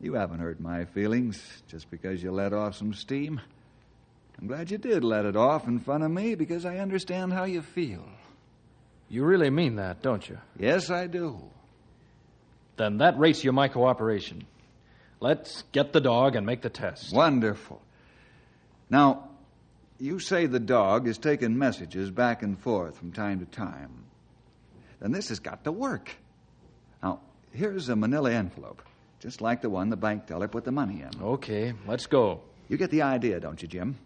You 0.03 0.15
haven't 0.15 0.41
hurt 0.41 0.61
my 0.61 0.85
feelings 0.85 1.41
just 1.69 1.88
because 1.88 2.23
you 2.23 2.33
let 2.33 2.53
off 2.53 2.75
some 2.75 2.93
steam. 2.93 3.41
I'm 4.41 4.49
glad 4.49 4.71
you 4.71 4.79
did 4.79 5.05
let 5.05 5.25
it 5.25 5.37
off 5.37 5.69
in 5.69 5.79
front 5.79 6.03
of 6.03 6.11
me 6.11 6.35
because 6.35 6.67
I 6.67 6.79
understand 6.79 7.33
how 7.33 7.45
you 7.45 7.62
feel. 7.62 8.05
You 9.09 9.25
really 9.25 9.51
mean 9.51 9.77
that, 9.77 10.03
don't 10.03 10.29
you? 10.29 10.38
Yes, 10.59 10.91
I 10.91 11.07
do. 11.07 11.38
Then 12.77 12.99
that 12.99 13.17
rates 13.17 13.45
you 13.45 13.53
my 13.53 13.69
cooperation. 13.69 14.45
Let's 15.21 15.62
get 15.71 15.93
the 15.93 16.01
dog 16.01 16.35
and 16.35 16.45
make 16.45 16.62
the 16.62 16.71
test. 16.71 17.15
Wonderful. 17.15 17.81
Now, 18.91 19.29
you 20.01 20.19
say 20.19 20.47
the 20.47 20.59
dog 20.59 21.07
is 21.07 21.17
taking 21.17 21.57
messages 21.57 22.11
back 22.11 22.43
and 22.43 22.59
forth 22.59 22.99
from 22.99 23.12
time 23.12 23.38
to 23.38 23.47
time. 23.47 24.03
Then 24.99 25.12
this 25.12 25.29
has 25.29 25.38
got 25.38 25.62
to 25.62 25.71
work. 25.71 26.11
Now, 27.01 27.21
here's 27.53 27.88
a 27.88 27.95
manila 27.95 28.33
envelope, 28.33 28.83
just 29.23 29.41
like 29.41 29.63
the 29.63 29.71
one 29.71 29.89
the 29.89 29.97
bank 29.97 30.27
teller 30.27 30.49
put 30.49 30.65
the 30.65 30.73
money 30.73 31.01
in. 31.03 31.23
Okay, 31.23 31.73
let's 31.87 32.07
go. 32.07 32.41
You 32.69 32.77
get 32.77 32.91
the 32.91 33.03
idea, 33.03 33.39
don't 33.39 33.63
you, 33.63 33.69
Jim? 33.69 33.97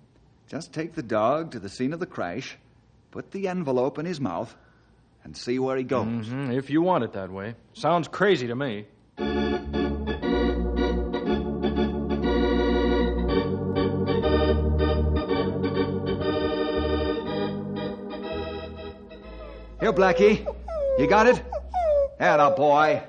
Just 0.46 0.74
take 0.74 0.92
the 0.94 1.02
dog 1.02 1.52
to 1.52 1.58
the 1.58 1.70
scene 1.70 1.94
of 1.94 2.00
the 2.00 2.06
crash, 2.06 2.58
put 3.10 3.30
the 3.30 3.48
envelope 3.48 3.98
in 3.98 4.04
his 4.04 4.20
mouth, 4.20 4.54
and 5.24 5.34
see 5.34 5.58
where 5.58 5.76
he 5.78 5.84
goes. 5.84 6.04
Mhm, 6.28 6.54
if 6.54 6.68
you 6.68 6.82
want 6.82 7.02
it 7.02 7.12
that 7.14 7.30
way. 7.32 7.54
Sounds 7.72 8.08
crazy 8.08 8.46
to 8.46 8.54
me. 8.54 8.86
Here, 19.80 19.92
Blackie. 19.92 20.46
You 20.98 21.06
got 21.06 21.26
it? 21.26 21.42
Atta 22.18 22.54
boy. 22.56 23.02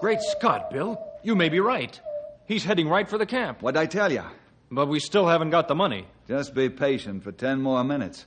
Great 0.00 0.20
Scott, 0.20 0.70
Bill. 0.70 1.00
You 1.24 1.34
may 1.34 1.48
be 1.48 1.58
right. 1.58 1.98
He's 2.46 2.64
heading 2.64 2.86
right 2.86 3.08
for 3.08 3.16
the 3.16 3.24
camp. 3.24 3.62
What'd 3.62 3.80
I 3.80 3.86
tell 3.86 4.12
you? 4.12 4.24
But 4.70 4.88
we 4.88 5.00
still 5.00 5.26
haven't 5.26 5.48
got 5.48 5.68
the 5.68 5.74
money. 5.74 6.06
Just 6.28 6.54
be 6.54 6.68
patient 6.68 7.24
for 7.24 7.32
ten 7.32 7.62
more 7.62 7.82
minutes. 7.82 8.26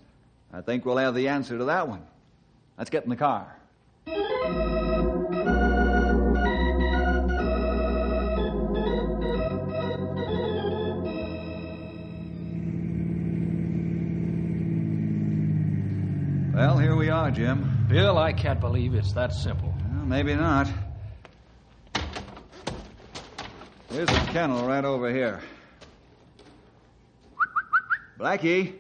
I 0.52 0.62
think 0.62 0.84
we'll 0.84 0.98
have 0.98 1.14
the 1.14 1.28
answer 1.28 1.60
to 1.60 1.66
that 1.66 1.88
one. 1.88 2.02
Let's 2.76 2.90
get 2.90 3.04
in 3.04 3.12
the 3.12 3.16
car. 3.16 3.56
Well, 16.56 16.80
here 16.80 16.96
we 16.96 17.10
are, 17.10 17.30
Jim. 17.30 17.86
Bill, 17.88 18.18
I 18.18 18.34
can't 18.34 18.60
believe 18.60 18.96
it's 18.96 19.14
that 19.14 19.34
simple. 19.34 19.72
Well, 19.94 20.06
maybe 20.06 20.34
not. 20.34 20.68
Here's 23.90 24.10
a 24.10 24.20
kennel 24.28 24.68
right 24.68 24.84
over 24.84 25.10
here. 25.10 25.42
Blackie. 28.20 28.74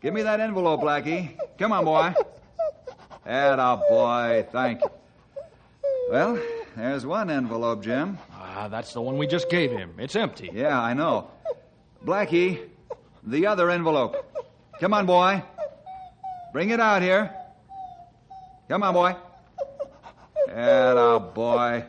Give 0.00 0.14
me 0.14 0.22
that 0.22 0.40
envelope, 0.40 0.80
Blackie. 0.80 1.36
Come 1.58 1.72
on, 1.72 1.84
boy. 1.84 2.14
Atta 3.26 3.82
boy, 3.88 4.46
thank 4.50 4.80
you. 4.80 4.90
Well, 6.10 6.40
there's 6.76 7.04
one 7.04 7.28
envelope, 7.28 7.82
Jim. 7.82 8.18
Ah, 8.32 8.68
that's 8.68 8.92
the 8.92 9.02
one 9.02 9.18
we 9.18 9.26
just 9.26 9.50
gave 9.50 9.72
him. 9.72 9.94
It's 9.98 10.16
empty. 10.16 10.50
Yeah, 10.52 10.80
I 10.80 10.94
know. 10.94 11.30
Blackie, 12.04 12.68
the 13.24 13.46
other 13.46 13.70
envelope. 13.70 14.16
Come 14.80 14.94
on, 14.94 15.06
boy. 15.06 15.42
Bring 16.52 16.70
it 16.70 16.80
out 16.80 17.02
here. 17.02 17.34
Come 18.68 18.82
on, 18.82 18.94
boy. 18.94 19.16
Atta 20.48 21.20
boy. 21.20 21.84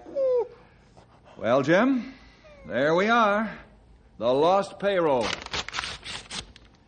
Well, 1.39 1.61
Jim, 1.61 2.13
there 2.65 2.95
we 2.95 3.09
are. 3.09 3.51
The 4.17 4.33
lost 4.33 4.79
payroll. 4.79 5.27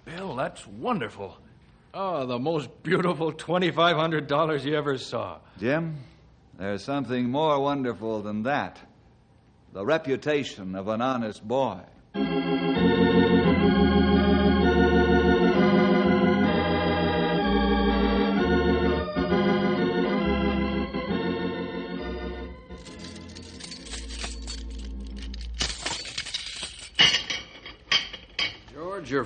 Bill, 0.05 0.35
that's 0.35 0.65
wonderful. 0.65 1.37
Oh, 1.93 2.25
the 2.25 2.39
most 2.39 2.81
beautiful 2.81 3.31
$2,500 3.31 4.63
you 4.63 4.75
ever 4.75 4.97
saw. 4.97 5.37
Jim, 5.59 5.97
there's 6.57 6.83
something 6.83 7.29
more 7.29 7.59
wonderful 7.59 8.23
than 8.23 8.43
that 8.43 8.79
the 9.71 9.85
reputation 9.85 10.75
of 10.75 10.87
an 10.87 11.01
honest 11.01 11.47
boy. 11.47 11.79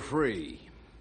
Free. 0.04 0.60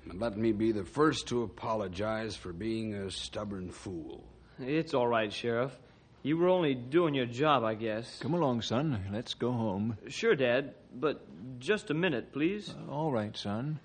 And 0.09 0.19
let 0.19 0.37
me 0.37 0.51
be 0.51 0.71
the 0.71 0.83
first 0.83 1.27
to 1.27 1.43
apologize 1.43 2.35
for 2.35 2.53
being 2.53 2.93
a 2.93 3.11
stubborn 3.11 3.69
fool. 3.69 4.23
It's 4.59 4.93
all 4.93 5.07
right, 5.07 5.31
Sheriff. 5.31 5.77
You 6.23 6.37
were 6.37 6.47
only 6.47 6.73
doing 6.73 7.13
your 7.13 7.25
job, 7.25 7.63
I 7.63 7.75
guess. 7.75 8.19
Come 8.19 8.33
along, 8.33 8.61
son. 8.61 9.03
Let's 9.11 9.33
go 9.33 9.51
home. 9.51 9.97
Sure, 10.07 10.35
Dad, 10.35 10.73
but 10.95 11.21
just 11.59 11.89
a 11.89 11.93
minute, 11.93 12.31
please. 12.31 12.73
Uh, 12.87 12.91
all 12.91 13.11
right, 13.11 13.35
son. 13.35 13.79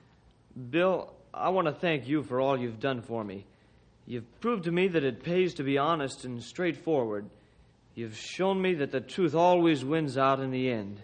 Bill, 0.70 1.12
I 1.35 1.48
want 1.48 1.66
to 1.66 1.72
thank 1.72 2.07
you 2.07 2.22
for 2.22 2.40
all 2.40 2.57
you've 2.57 2.81
done 2.81 3.02
for 3.02 3.24
me. 3.24 3.44
You've 4.07 4.40
proved 4.40 4.64
to 4.64 4.72
me 4.72 4.88
that 4.88 5.04
it 5.04 5.24
pays 5.24 5.54
to 5.54 5.64
be 5.64 5.78
honest 5.78 6.24
and 6.24 6.42
straightforward. 6.42 7.28
You've 7.96 8.16
shown 8.16 8.62
me 8.62 8.74
that 8.74 8.92
the 8.92 9.00
truth 9.00 9.35
always 9.35 9.85
wins 9.85 10.16
out 10.16 10.38
in 10.38 10.52
the 10.52 10.70
end. 10.70 11.00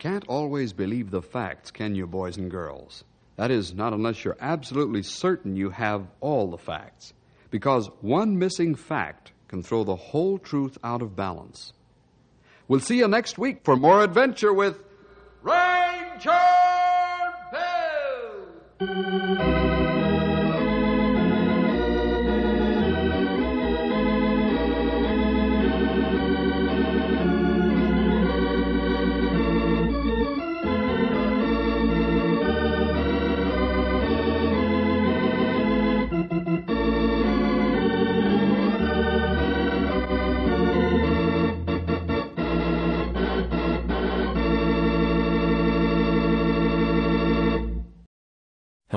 Can't 0.00 0.24
always 0.28 0.72
believe 0.72 1.10
the 1.10 1.20
facts, 1.20 1.70
can 1.70 1.94
you, 1.94 2.06
boys 2.06 2.38
and 2.38 2.50
girls? 2.50 3.04
That 3.36 3.50
is, 3.50 3.74
not 3.74 3.92
unless 3.92 4.24
you're 4.24 4.36
absolutely 4.40 5.02
certain 5.02 5.56
you 5.56 5.68
have 5.70 6.06
all 6.20 6.50
the 6.50 6.58
facts. 6.58 7.12
Because 7.50 7.90
one 8.00 8.38
missing 8.38 8.74
fact 8.74 9.32
can 9.48 9.62
throw 9.62 9.84
the 9.84 9.96
whole 9.96 10.38
truth 10.38 10.78
out 10.82 11.02
of 11.02 11.14
balance. 11.14 11.74
We'll 12.66 12.80
see 12.80 12.96
you 12.96 13.08
next 13.08 13.36
week 13.36 13.60
for 13.62 13.76
more 13.76 14.02
adventure 14.02 14.54
with 14.54 14.78
Ranger 15.42 16.30
Bill! 18.78 19.79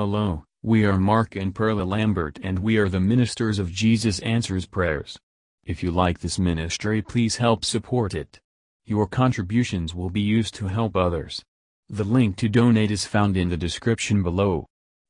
Hello, 0.06 0.44
we 0.62 0.84
are 0.84 0.98
Mark 0.98 1.34
and 1.34 1.54
Perla 1.54 1.82
Lambert 1.82 2.38
and 2.42 2.58
we 2.58 2.76
are 2.76 2.90
the 2.90 3.00
ministers 3.00 3.58
of 3.58 3.72
Jesus 3.72 4.18
Answers 4.18 4.66
Prayers. 4.66 5.18
If 5.64 5.82
you 5.82 5.90
like 5.90 6.18
this 6.18 6.38
ministry 6.38 7.00
please 7.00 7.36
help 7.36 7.64
support 7.64 8.14
it. 8.14 8.38
Your 8.84 9.06
contributions 9.06 9.94
will 9.94 10.10
be 10.10 10.20
used 10.20 10.54
to 10.56 10.66
help 10.66 10.94
others. 10.94 11.42
The 11.88 12.04
link 12.04 12.36
to 12.36 12.50
donate 12.50 12.90
is 12.90 13.06
found 13.06 13.38
in 13.38 13.48
the 13.48 13.56
description 13.56 14.22
below. 14.22 14.66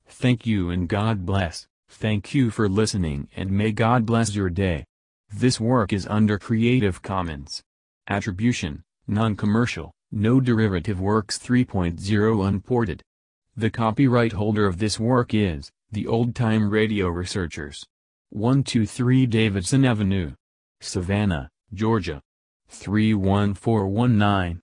Thank 0.07 0.47
you 0.47 0.71
and 0.71 0.89
God 0.89 1.27
bless. 1.27 1.67
Thank 1.89 2.33
you 2.33 2.53
for 2.53 2.69
listening 2.69 3.27
and 3.35 3.51
may 3.51 3.73
God 3.73 4.07
bless 4.07 4.37
your 4.37 4.49
day. 4.49 4.85
This 5.29 5.59
work 5.59 5.93
is 5.93 6.07
under 6.07 6.39
Creative 6.39 7.03
Commons. 7.03 7.65
Attribution, 8.07 8.85
Non-Commercial, 9.09 9.91
No 10.13 10.41
Derivative 10.41 11.01
Works 11.01 11.37
3.0 11.37 12.47
Unported. 12.47 13.03
The 13.57 13.71
copyright 13.71 14.33
holder 14.33 14.67
of 14.67 14.79
this 14.79 14.99
work 14.99 15.33
is 15.33 15.71
The 15.93 16.09
Old 16.09 16.35
Time 16.35 16.71
Radio 16.71 17.07
Researchers. 17.07 17.87
123 18.31 19.27
Davidson 19.27 19.85
Avenue. 19.85 20.33
Savannah, 20.81 21.49
Georgia. 21.73 22.21
31419. 22.69 24.61